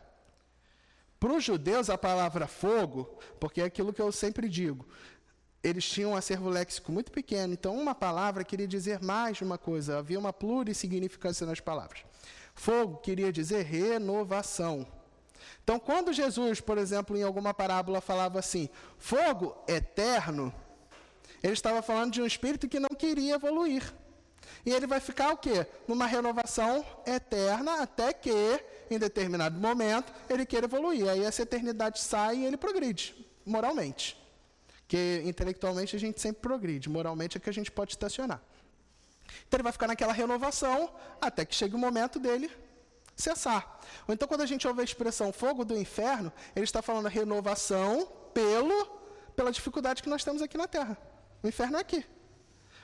[1.18, 3.04] Para os judeus, a palavra fogo,
[3.38, 4.84] porque é aquilo que eu sempre digo,
[5.62, 9.56] eles tinham um acervo léxico muito pequeno, então uma palavra queria dizer mais de uma
[9.56, 12.00] coisa, havia uma plurissignificância nas palavras.
[12.54, 14.86] Fogo queria dizer renovação.
[15.62, 20.52] Então, quando Jesus, por exemplo, em alguma parábola falava assim, fogo eterno,
[21.42, 23.92] ele estava falando de um espírito que não queria evoluir.
[24.64, 25.66] E ele vai ficar o quê?
[25.88, 28.60] Numa renovação eterna até que,
[28.90, 31.08] em determinado momento, ele queira evoluir.
[31.08, 34.21] Aí essa eternidade sai e ele progride, moralmente.
[34.92, 38.42] Que intelectualmente a gente sempre progride, moralmente é que a gente pode estacionar.
[39.48, 42.50] Então ele vai ficar naquela renovação até que chegue o momento dele
[43.16, 43.80] cessar.
[44.06, 48.06] Ou então, quando a gente ouve a expressão fogo do inferno, ele está falando renovação
[48.34, 48.84] pelo,
[49.34, 50.98] pela dificuldade que nós temos aqui na Terra.
[51.42, 52.04] O inferno é aqui.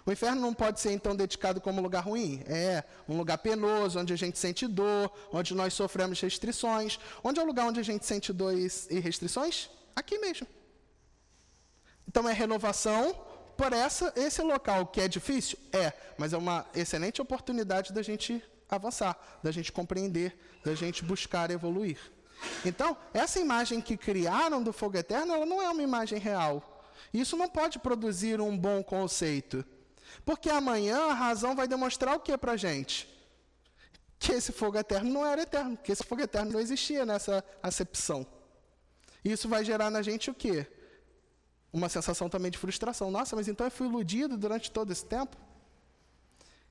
[0.06, 2.42] O inferno não pode ser então dedicado como lugar ruim.
[2.46, 6.98] É um lugar penoso, onde a gente sente dor, onde nós sofremos restrições.
[7.22, 9.68] Onde é o lugar onde a gente sente dor e restrições?
[9.94, 10.46] Aqui mesmo.
[12.09, 13.14] Então é renovação
[13.56, 15.59] por essa, esse local que é difícil?
[15.72, 21.50] É, mas é uma excelente oportunidade da gente avançar, da gente compreender, da gente buscar
[21.50, 21.98] evoluir.
[22.64, 26.84] Então, essa imagem que criaram do fogo eterno, ela não é uma imagem real.
[27.12, 29.64] Isso não pode produzir um bom conceito.
[30.24, 33.09] Porque amanhã a razão vai demonstrar o que para a gente?
[34.18, 38.26] Que esse fogo eterno não era eterno, que esse fogo eterno não existia nessa acepção.
[39.24, 40.66] Isso vai gerar na gente o quê?
[41.72, 43.10] Uma sensação também de frustração.
[43.10, 45.36] Nossa, mas então eu fui iludido durante todo esse tempo?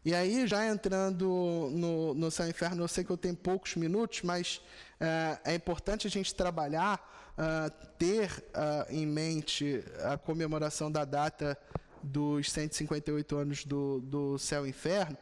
[0.04, 3.76] E aí, já entrando no, no céu e inferno, eu sei que eu tenho poucos
[3.76, 4.62] minutos, mas
[5.00, 11.58] é, é importante a gente trabalhar, uh, ter uh, em mente a comemoração da data
[12.02, 15.18] dos 158 anos do, do céu e inferno,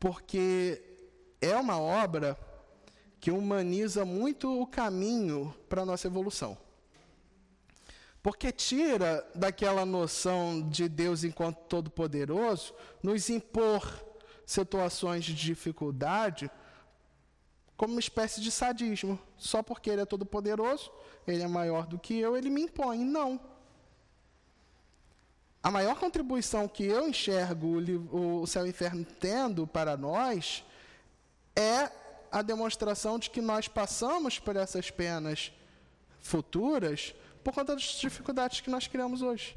[0.00, 0.82] porque
[1.40, 2.36] é uma obra
[3.20, 6.58] que humaniza muito o caminho para a nossa evolução.
[8.22, 13.84] Porque tira daquela noção de Deus enquanto todo-poderoso, nos impor
[14.46, 16.50] situações de dificuldade
[17.76, 19.18] como uma espécie de sadismo.
[19.36, 20.92] Só porque ele é todo-poderoso,
[21.26, 22.98] ele é maior do que eu, ele me impõe.
[22.98, 23.40] Não.
[25.60, 27.78] A maior contribuição que eu enxergo
[28.12, 30.64] o céu e o inferno tendo para nós
[31.56, 31.90] é
[32.30, 35.52] a demonstração de que nós passamos por essas penas
[36.20, 39.56] futuras por conta das dificuldades que nós criamos hoje.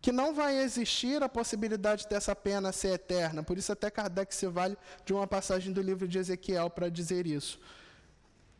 [0.00, 3.42] Que não vai existir a possibilidade dessa pena ser eterna.
[3.42, 7.26] Por isso, até Kardec se vale de uma passagem do livro de Ezequiel para dizer
[7.26, 7.58] isso.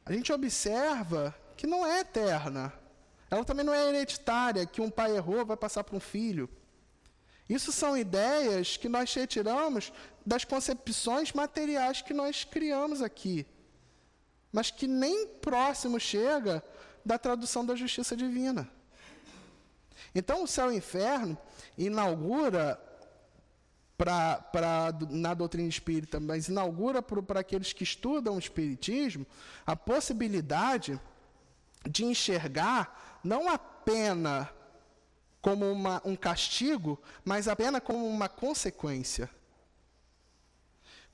[0.04, 2.72] A gente observa que não é eterna.
[3.30, 6.48] Ela também não é hereditária, que um pai errou, vai passar para um filho.
[7.48, 9.92] Isso são ideias que nós retiramos
[10.24, 13.46] das concepções materiais que nós criamos aqui,
[14.52, 16.62] mas que nem próximo chega
[17.06, 18.68] da tradução da justiça divina.
[20.14, 21.38] Então, o céu e o inferno
[21.78, 22.80] inaugura,
[23.96, 29.26] pra, na doutrina espírita, mas inaugura para aqueles que estudam o espiritismo
[29.64, 31.00] a possibilidade
[31.88, 34.50] de enxergar não a pena
[35.40, 39.30] como uma, um castigo, mas a pena como uma consequência.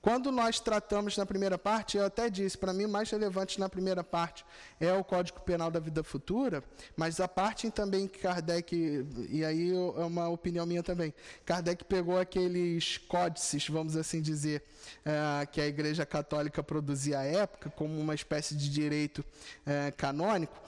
[0.02, 4.02] Quando nós tratamos na primeira parte, eu até disse, para mim mais relevante na primeira
[4.02, 4.44] parte
[4.80, 6.64] é o Código Penal da Vida Futura,
[6.96, 11.14] mas a parte também que Kardec, e aí é uma opinião minha também,
[11.46, 14.64] Kardec pegou aqueles códices, vamos assim dizer,
[15.04, 19.24] é, que a Igreja Católica produzia à época, como uma espécie de direito
[19.64, 20.60] é, canônico,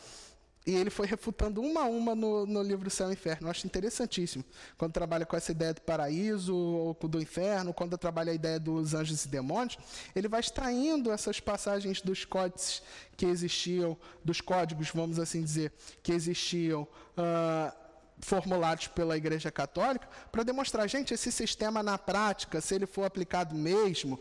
[0.67, 3.47] e ele foi refutando uma a uma no, no livro Céu e Inferno.
[3.47, 4.45] Eu acho interessantíssimo.
[4.79, 8.95] Quando trabalha com essa ideia do paraíso ou do inferno, quando trabalha a ideia dos
[8.95, 9.77] anjos e demônios,
[10.15, 12.83] ele vai extraindo essas passagens dos códices
[13.17, 16.89] que existiam, dos códigos, vamos assim dizer, que existiam.
[17.17, 17.85] Uh,
[18.21, 23.55] formulados pela Igreja Católica, para demonstrar, gente, esse sistema na prática, se ele for aplicado
[23.55, 24.19] mesmo,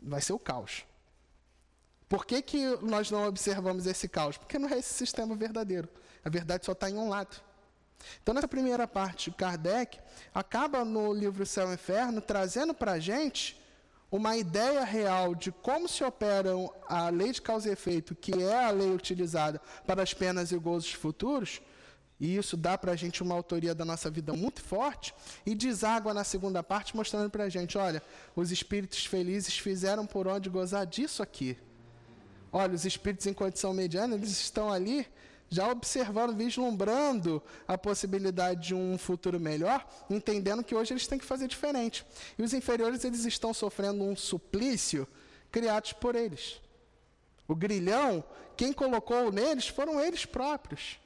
[0.00, 0.84] vai ser o caos.
[2.12, 4.36] Por que, que nós não observamos esse caos?
[4.36, 5.88] Porque não é esse sistema verdadeiro.
[6.22, 7.40] A verdade só está em um lado.
[8.22, 9.98] Então, nessa primeira parte, Kardec
[10.34, 13.58] acaba no livro Céu e Inferno trazendo para a gente
[14.10, 16.50] uma ideia real de como se opera
[16.86, 20.58] a lei de causa e efeito, que é a lei utilizada para as penas e
[20.58, 21.62] gozos futuros,
[22.20, 25.14] e isso dá para a gente uma autoria da nossa vida muito forte,
[25.46, 28.02] e deságua na segunda parte, mostrando para a gente: olha,
[28.36, 31.56] os espíritos felizes fizeram por onde gozar disso aqui.
[32.52, 35.06] Olha, os espíritos em condição mediana, eles estão ali
[35.48, 41.24] já observando, vislumbrando a possibilidade de um futuro melhor, entendendo que hoje eles têm que
[41.24, 42.06] fazer diferente.
[42.38, 45.06] E os inferiores, eles estão sofrendo um suplício
[45.50, 46.60] criado por eles.
[47.48, 48.24] O grilhão,
[48.56, 50.98] quem colocou neles foram eles próprios.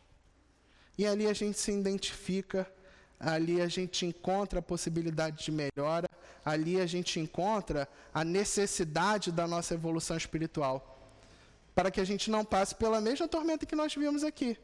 [0.96, 2.70] E ali a gente se identifica,
[3.18, 6.08] ali a gente encontra a possibilidade de melhora,
[6.44, 10.95] ali a gente encontra a necessidade da nossa evolução espiritual
[11.76, 14.58] para que a gente não passe pela mesma tormenta que nós vimos aqui,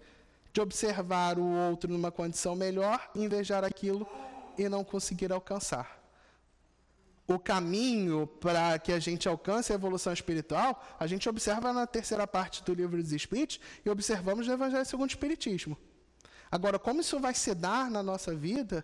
[0.51, 4.09] de observar o outro numa condição melhor, invejar aquilo
[4.57, 6.01] e não conseguir alcançar.
[7.29, 12.27] O caminho para que a gente alcance a evolução espiritual, a gente observa na terceira
[12.27, 15.77] parte do livro dos Espíritos e observamos no Evangelho segundo o Espiritismo.
[16.51, 18.83] Agora, como isso vai se dar na nossa vida,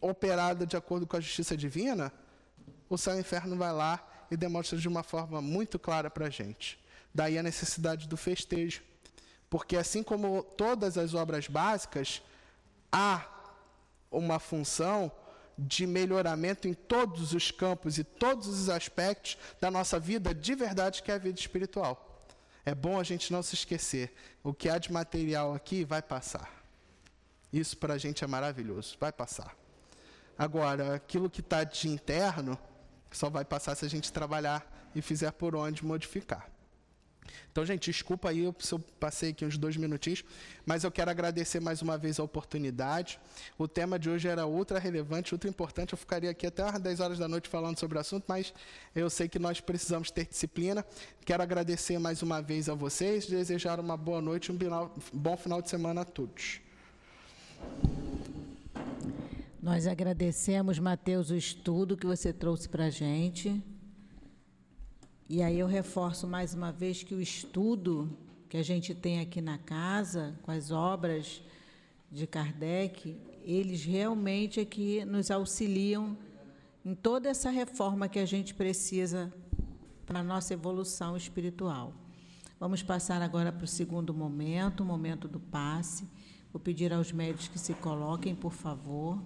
[0.00, 2.12] operada de acordo com a justiça divina,
[2.88, 6.26] o céu e o inferno vai lá e demonstra de uma forma muito clara para
[6.26, 6.83] a gente.
[7.14, 8.82] Daí a necessidade do festejo.
[9.48, 12.22] Porque assim como todas as obras básicas,
[12.90, 13.24] há
[14.10, 15.12] uma função
[15.56, 21.02] de melhoramento em todos os campos e todos os aspectos da nossa vida de verdade,
[21.02, 22.26] que é a vida espiritual.
[22.64, 24.14] É bom a gente não se esquecer.
[24.42, 26.50] O que há de material aqui vai passar.
[27.52, 29.54] Isso para a gente é maravilhoso, vai passar.
[30.36, 32.58] Agora, aquilo que está de interno
[33.12, 36.50] só vai passar se a gente trabalhar e fizer por onde modificar.
[37.50, 40.24] Então, gente, desculpa aí se eu passei aqui uns dois minutinhos,
[40.66, 43.18] mas eu quero agradecer mais uma vez a oportunidade.
[43.56, 45.92] O tema de hoje era ultra relevante, ultra importante.
[45.92, 48.52] Eu ficaria aqui até às 10 horas da noite falando sobre o assunto, mas
[48.94, 50.84] eu sei que nós precisamos ter disciplina.
[51.24, 55.62] Quero agradecer mais uma vez a vocês, desejar uma boa noite e um bom final
[55.62, 56.60] de semana a todos.
[59.62, 63.62] Nós agradecemos, Mateus, o estudo que você trouxe para a gente.
[65.26, 68.14] E aí eu reforço mais uma vez que o estudo
[68.46, 71.42] que a gente tem aqui na casa, com as obras
[72.12, 76.14] de Kardec, eles realmente é que nos auxiliam
[76.84, 79.32] em toda essa reforma que a gente precisa
[80.04, 81.94] para a nossa evolução espiritual.
[82.60, 86.06] Vamos passar agora para o segundo momento, o momento do passe.
[86.52, 89.18] Vou pedir aos médicos que se coloquem, por favor.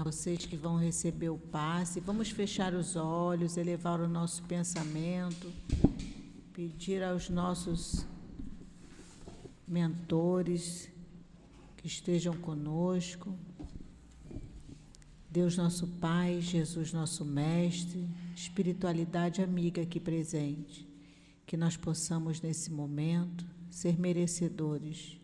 [0.00, 2.00] A vocês que vão receber o passe.
[2.00, 5.52] Vamos fechar os olhos, elevar o nosso pensamento,
[6.54, 8.06] pedir aos nossos
[9.68, 10.88] mentores
[11.76, 13.36] que estejam conosco.
[15.30, 20.88] Deus nosso Pai, Jesus nosso Mestre, espiritualidade amiga aqui presente,
[21.46, 25.18] que nós possamos nesse momento ser merecedores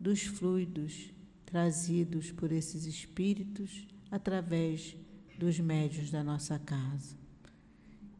[0.00, 1.10] dos fluidos
[1.44, 4.96] trazidos por esses espíritos através
[5.38, 7.16] dos médios da nossa casa.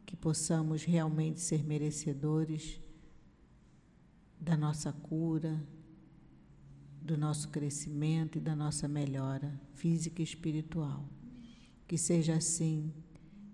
[0.05, 2.79] Que possamos realmente ser merecedores
[4.39, 5.61] da nossa cura,
[7.01, 11.07] do nosso crescimento e da nossa melhora física e espiritual.
[11.87, 12.93] Que seja assim,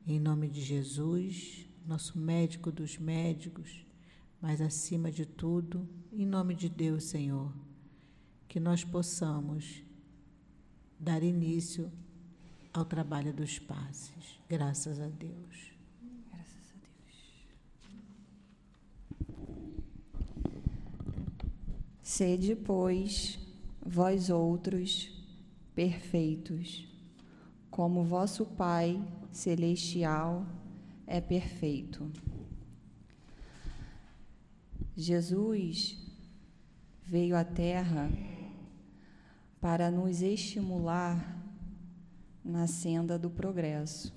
[0.05, 3.85] em nome de Jesus, nosso médico dos médicos,
[4.41, 7.53] mas acima de tudo, em nome de Deus, Senhor,
[8.47, 9.83] que nós possamos
[10.99, 11.91] dar início
[12.79, 14.39] ao trabalho dos passes.
[14.49, 15.71] Graças a Deus.
[16.31, 17.35] Graças a Deus.
[22.01, 23.39] Sede, pois,
[23.85, 25.11] vós outros
[25.73, 26.87] perfeitos,
[27.69, 29.01] como vosso Pai
[29.31, 30.45] celestial
[31.07, 32.11] é perfeito.
[34.95, 35.97] Jesus
[37.03, 38.09] veio à Terra
[39.59, 41.34] para nos estimular
[42.45, 44.13] na senda do progresso,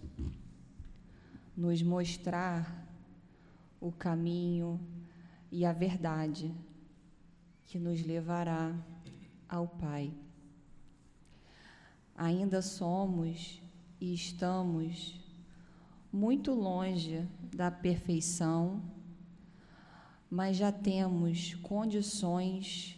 [1.57, 2.87] nos mostrar
[3.81, 4.79] o caminho
[5.51, 6.55] e a verdade
[7.65, 8.77] que nos levará
[9.49, 10.13] ao Pai.
[12.15, 13.63] Ainda somos
[13.99, 15.19] e estamos
[16.13, 18.83] muito longe da perfeição,
[20.31, 22.95] mas já temos condições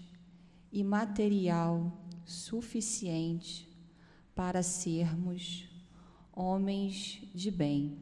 [0.73, 1.93] e material
[2.25, 3.70] suficiente
[4.41, 5.69] para sermos
[6.33, 7.99] homens de bem.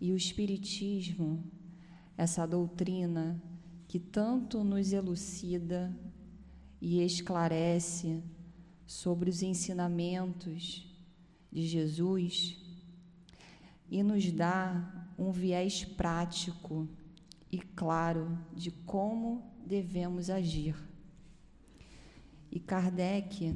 [0.00, 1.44] E o Espiritismo,
[2.18, 3.40] essa doutrina
[3.86, 5.96] que tanto nos elucida
[6.80, 8.20] e esclarece
[8.84, 10.92] sobre os ensinamentos
[11.52, 12.60] de Jesus
[13.88, 16.88] e nos dá um viés prático
[17.48, 20.74] e claro de como devemos agir.
[22.50, 23.54] E Kardec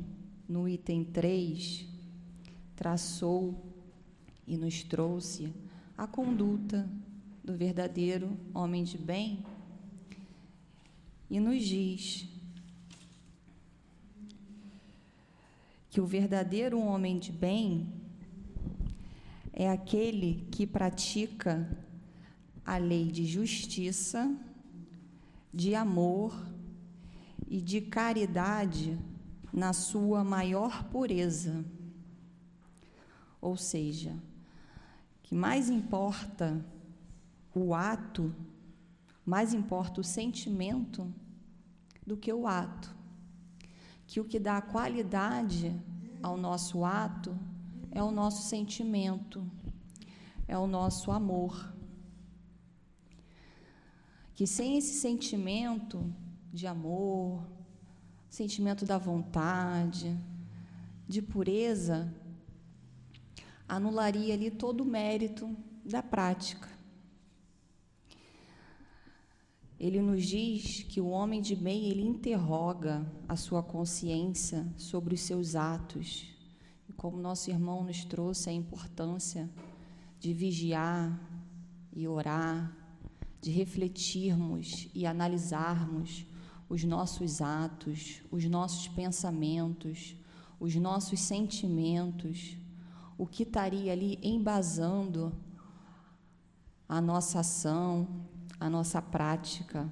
[0.48, 1.86] no item 3,
[2.76, 3.54] traçou
[4.46, 5.52] e nos trouxe
[5.96, 6.88] a conduta
[7.42, 9.44] do verdadeiro homem de bem
[11.30, 12.28] e nos diz
[15.90, 17.88] que o verdadeiro homem de bem
[19.52, 21.68] é aquele que pratica
[22.66, 24.36] a lei de justiça,
[25.52, 26.34] de amor
[27.46, 28.98] e de caridade
[29.54, 31.64] na sua maior pureza.
[33.40, 34.14] Ou seja,
[35.22, 36.62] que mais importa
[37.54, 38.34] o ato
[39.26, 41.10] Mais importa o sentimento
[42.06, 42.94] do que o ato.
[44.06, 45.74] Que o que dá qualidade
[46.22, 47.36] ao nosso ato
[47.90, 49.50] é o nosso sentimento,
[50.46, 51.72] é o nosso amor.
[54.34, 56.12] Que sem esse sentimento
[56.52, 57.46] de amor,
[58.34, 60.18] sentimento da vontade,
[61.06, 62.12] de pureza,
[63.68, 66.68] anularia ali todo o mérito da prática.
[69.78, 75.20] Ele nos diz que o homem de bem, ele interroga a sua consciência sobre os
[75.20, 76.26] seus atos.
[76.88, 79.48] E como nosso irmão nos trouxe a importância
[80.18, 81.20] de vigiar
[81.92, 82.76] e orar,
[83.40, 86.26] de refletirmos e analisarmos
[86.68, 90.16] os nossos atos, os nossos pensamentos,
[90.58, 92.56] os nossos sentimentos,
[93.18, 95.32] o que estaria ali embasando
[96.88, 98.06] a nossa ação,
[98.58, 99.90] a nossa prática.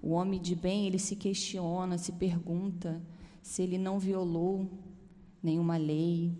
[0.00, 3.02] O homem de bem, ele se questiona, se pergunta
[3.42, 4.70] se ele não violou
[5.42, 6.36] nenhuma lei,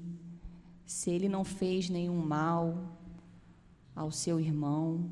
[0.84, 2.96] se ele não fez nenhum mal
[3.94, 5.11] ao seu irmão.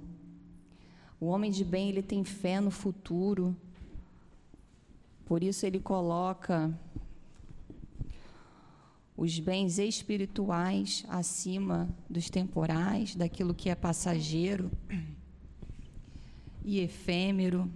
[1.18, 3.56] O homem de bem, ele tem fé no futuro.
[5.24, 6.72] Por isso ele coloca
[9.16, 14.70] os bens espirituais acima dos temporais, daquilo que é passageiro
[16.62, 17.70] e efêmero.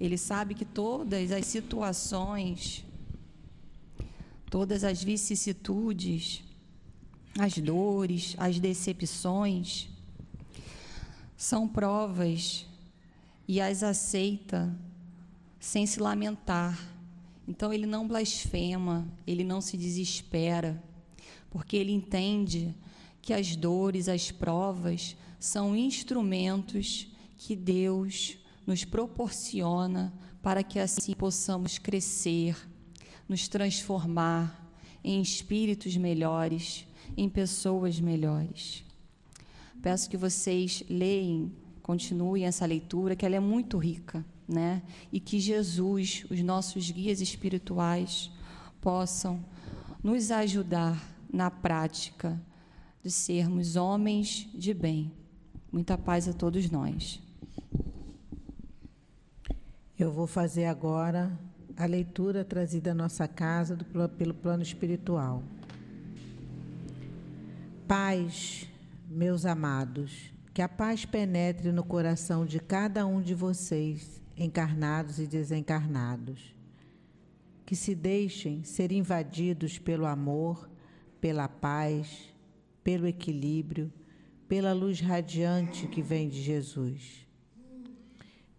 [0.00, 2.84] Ele sabe que todas as situações,
[4.50, 6.42] todas as vicissitudes,
[7.38, 9.90] as dores, as decepções,
[11.36, 12.66] são provas
[13.46, 14.74] e as aceita
[15.60, 16.78] sem se lamentar.
[17.46, 20.82] Então ele não blasfema, ele não se desespera,
[21.50, 22.74] porque ele entende
[23.20, 30.12] que as dores, as provas são instrumentos que Deus nos proporciona
[30.42, 32.56] para que assim possamos crescer,
[33.28, 34.64] nos transformar
[35.02, 38.85] em espíritos melhores, em pessoas melhores.
[39.86, 44.82] Peço que vocês leem, continuem essa leitura, que ela é muito rica, né?
[45.12, 48.28] E que Jesus, os nossos guias espirituais,
[48.80, 49.44] possam
[50.02, 51.00] nos ajudar
[51.32, 52.36] na prática
[53.00, 55.12] de sermos homens de bem.
[55.70, 57.22] Muita paz a todos nós.
[59.96, 61.38] Eu vou fazer agora
[61.76, 65.44] a leitura trazida à nossa casa do, pelo plano espiritual.
[67.86, 68.66] Paz
[69.08, 75.26] meus amados, que a paz penetre no coração de cada um de vocês, encarnados e
[75.26, 76.54] desencarnados.
[77.64, 80.68] Que se deixem ser invadidos pelo amor,
[81.20, 82.32] pela paz,
[82.82, 83.92] pelo equilíbrio,
[84.48, 87.26] pela luz radiante que vem de Jesus.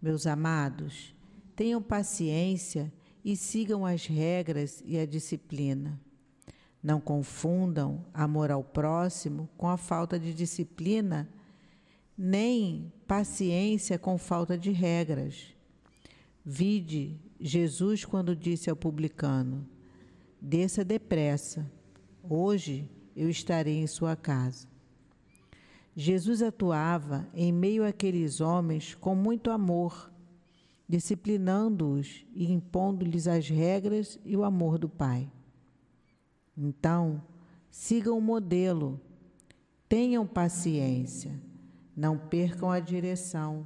[0.00, 1.14] Meus amados,
[1.56, 2.92] tenham paciência
[3.24, 5.98] e sigam as regras e a disciplina.
[6.88, 11.28] Não confundam amor ao próximo com a falta de disciplina,
[12.16, 15.54] nem paciência com falta de regras.
[16.42, 19.68] Vide Jesus quando disse ao publicano:
[20.40, 21.70] Desça depressa,
[22.22, 24.66] hoje eu estarei em sua casa.
[25.94, 30.10] Jesus atuava em meio àqueles homens com muito amor,
[30.88, 35.30] disciplinando-os e impondo-lhes as regras e o amor do Pai.
[36.60, 37.22] Então,
[37.70, 39.00] sigam o modelo,
[39.88, 41.40] tenham paciência,
[41.96, 43.64] não percam a direção,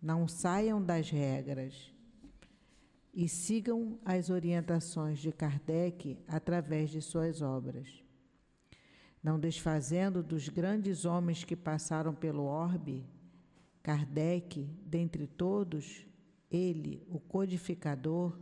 [0.00, 1.92] não saiam das regras.
[3.12, 8.02] E sigam as orientações de Kardec através de suas obras.
[9.22, 13.04] Não desfazendo dos grandes homens que passaram pelo orbe,
[13.82, 16.06] Kardec, dentre todos,
[16.50, 18.34] ele, o codificador,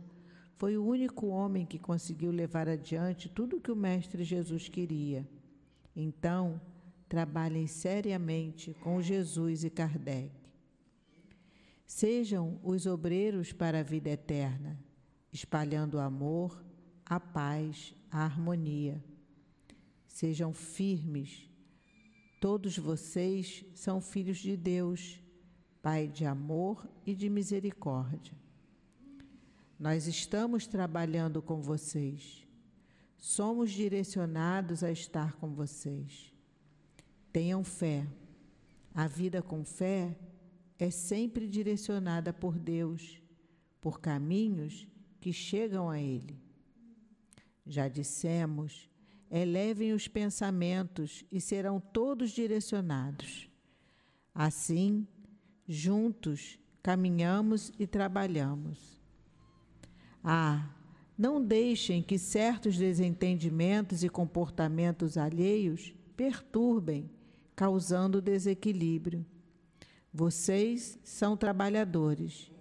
[0.57, 5.27] foi o único homem que conseguiu levar adiante tudo o que o Mestre Jesus queria.
[5.95, 6.61] Então,
[7.09, 10.31] trabalhem seriamente com Jesus e Kardec.
[11.85, 14.79] Sejam os obreiros para a vida eterna,
[15.31, 16.63] espalhando o amor,
[17.05, 19.03] a paz, a harmonia.
[20.07, 21.49] Sejam firmes.
[22.39, 25.19] Todos vocês são filhos de Deus,
[25.81, 28.42] Pai de amor e de misericórdia.
[29.83, 32.47] Nós estamos trabalhando com vocês.
[33.17, 36.33] Somos direcionados a estar com vocês.
[37.33, 38.07] Tenham fé.
[38.95, 40.17] A vida com fé
[40.79, 43.21] é sempre direcionada por Deus,
[43.81, 44.87] por caminhos
[45.19, 46.41] que chegam a Ele.
[47.67, 48.89] Já dissemos,
[49.29, 53.49] elevem os pensamentos e serão todos direcionados.
[54.33, 55.05] Assim,
[55.67, 59.02] Juntos caminhamos e trabalhamos.
[60.23, 60.69] Ah,
[61.17, 67.09] não deixem que certos desentendimentos e comportamentos alheios perturbem,
[67.55, 69.25] causando desequilíbrio.
[70.13, 72.51] Vocês são trabalhadores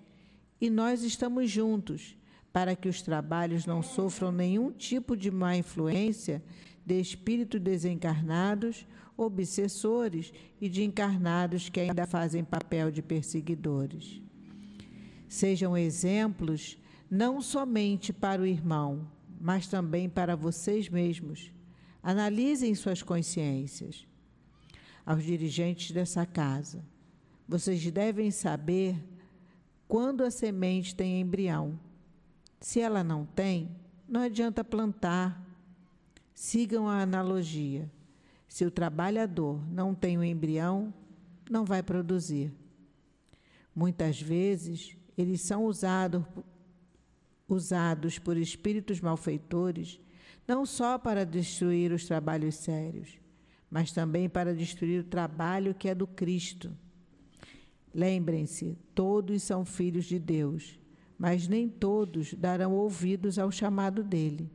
[0.60, 2.16] e nós estamos juntos
[2.52, 6.42] para que os trabalhos não sofram nenhum tipo de má influência
[6.84, 8.86] de espíritos desencarnados,
[9.16, 14.20] obsessores e de encarnados que ainda fazem papel de perseguidores.
[15.28, 16.76] Sejam exemplos
[17.12, 19.06] não somente para o irmão,
[19.38, 21.52] mas também para vocês mesmos.
[22.02, 24.06] Analisem suas consciências.
[25.04, 26.82] Aos dirigentes dessa casa,
[27.46, 28.96] vocês devem saber
[29.86, 31.78] quando a semente tem embrião.
[32.62, 33.76] Se ela não tem,
[34.08, 35.38] não adianta plantar.
[36.32, 37.92] Sigam a analogia.
[38.48, 40.94] Se o trabalhador não tem o embrião,
[41.50, 42.50] não vai produzir.
[43.76, 46.24] Muitas vezes, eles são usados,
[47.52, 50.00] usados por espíritos malfeitores
[50.46, 53.18] não só para destruir os trabalhos sérios,
[53.70, 56.76] mas também para destruir o trabalho que é do Cristo.
[57.94, 60.78] Lembrem-se, todos são filhos de Deus,
[61.18, 64.50] mas nem todos darão ouvidos ao chamado dele.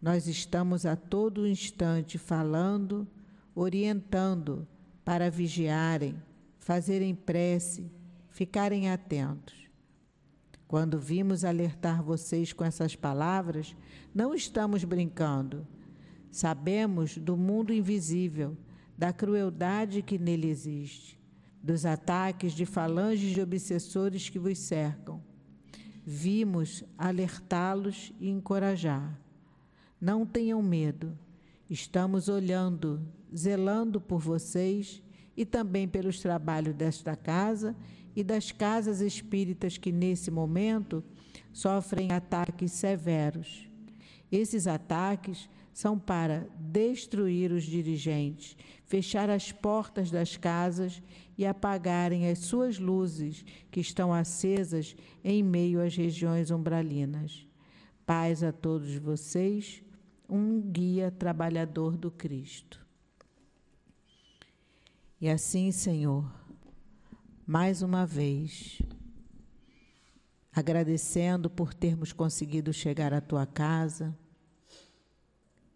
[0.00, 3.06] Nós estamos a todo instante falando,
[3.54, 4.66] orientando
[5.04, 6.14] para vigiarem,
[6.58, 7.90] fazerem prece,
[8.30, 9.69] ficarem atentos.
[10.70, 13.74] Quando vimos alertar vocês com essas palavras,
[14.14, 15.66] não estamos brincando.
[16.30, 18.56] Sabemos do mundo invisível,
[18.96, 21.18] da crueldade que nele existe
[21.60, 25.20] dos ataques de falanges de obsessores que vos cercam.
[26.06, 29.18] Vimos alertá-los e encorajar.
[30.00, 31.18] Não tenham medo.
[31.68, 33.04] Estamos olhando,
[33.36, 35.02] zelando por vocês
[35.36, 37.74] e também pelos trabalhos desta casa
[38.14, 41.02] e das casas espíritas que, nesse momento,
[41.52, 43.68] sofrem ataques severos.
[44.30, 51.02] Esses ataques são para destruir os dirigentes, fechar as portas das casas
[51.38, 57.46] e apagarem as suas luzes que estão acesas em meio às regiões umbralinas.
[58.04, 59.82] Paz a todos vocês,
[60.28, 62.84] um guia trabalhador do Cristo.
[65.20, 66.30] E assim, Senhor,
[67.50, 68.80] mais uma vez,
[70.52, 74.16] agradecendo por termos conseguido chegar à tua casa,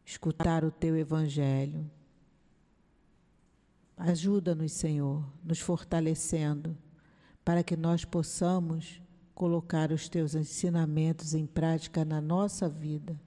[0.04, 1.90] escutar o teu evangelho
[3.96, 6.76] Ajuda-nos, Senhor, nos fortalecendo,
[7.44, 9.00] para que nós possamos
[9.34, 13.20] colocar os teus ensinamentos em prática na nossa vida.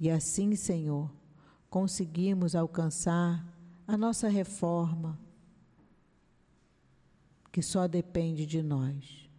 [0.00, 1.10] E assim, Senhor,
[1.68, 3.44] conseguimos alcançar
[3.86, 5.18] a nossa reforma,
[7.56, 9.30] que só depende de nós.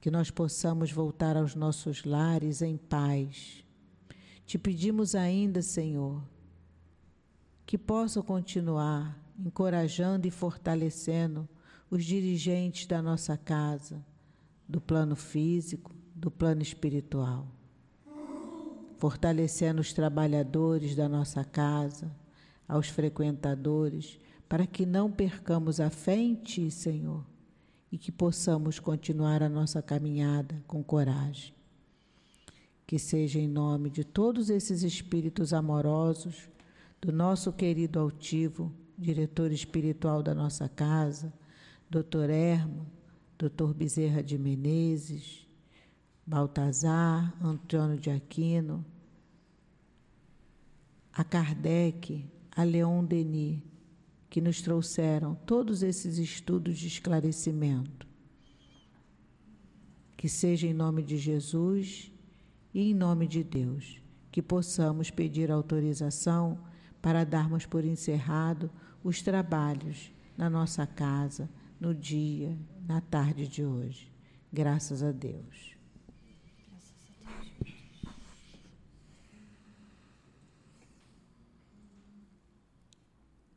[0.00, 3.64] Que nós possamos voltar aos nossos lares em paz.
[4.44, 6.20] Te pedimos ainda, Senhor,
[7.64, 11.48] que possam continuar encorajando e fortalecendo
[11.88, 14.04] os dirigentes da nossa casa,
[14.68, 17.46] do plano físico, do plano espiritual.
[18.96, 22.10] Fortalecendo os trabalhadores da nossa casa,
[22.66, 24.18] aos frequentadores,
[24.52, 27.24] para que não percamos a fé em Ti, Senhor,
[27.90, 31.54] e que possamos continuar a nossa caminhada com coragem.
[32.86, 36.50] Que seja em nome de todos esses espíritos amorosos
[37.00, 41.32] do nosso querido altivo, diretor espiritual da nossa casa,
[41.88, 42.28] Dr.
[42.28, 42.86] Ermo,
[43.38, 43.72] Dr.
[43.74, 45.48] Bezerra de Menezes,
[46.26, 48.84] Baltazar, Antônio de Aquino,
[51.10, 53.71] a Kardec, a Leon Denis,
[54.32, 58.06] que nos trouxeram todos esses estudos de esclarecimento.
[60.16, 62.10] Que seja em nome de Jesus
[62.72, 64.00] e em nome de Deus
[64.30, 66.58] que possamos pedir autorização
[67.02, 68.70] para darmos por encerrado
[69.04, 71.46] os trabalhos na nossa casa,
[71.78, 74.10] no dia, na tarde de hoje.
[74.50, 75.71] Graças a Deus.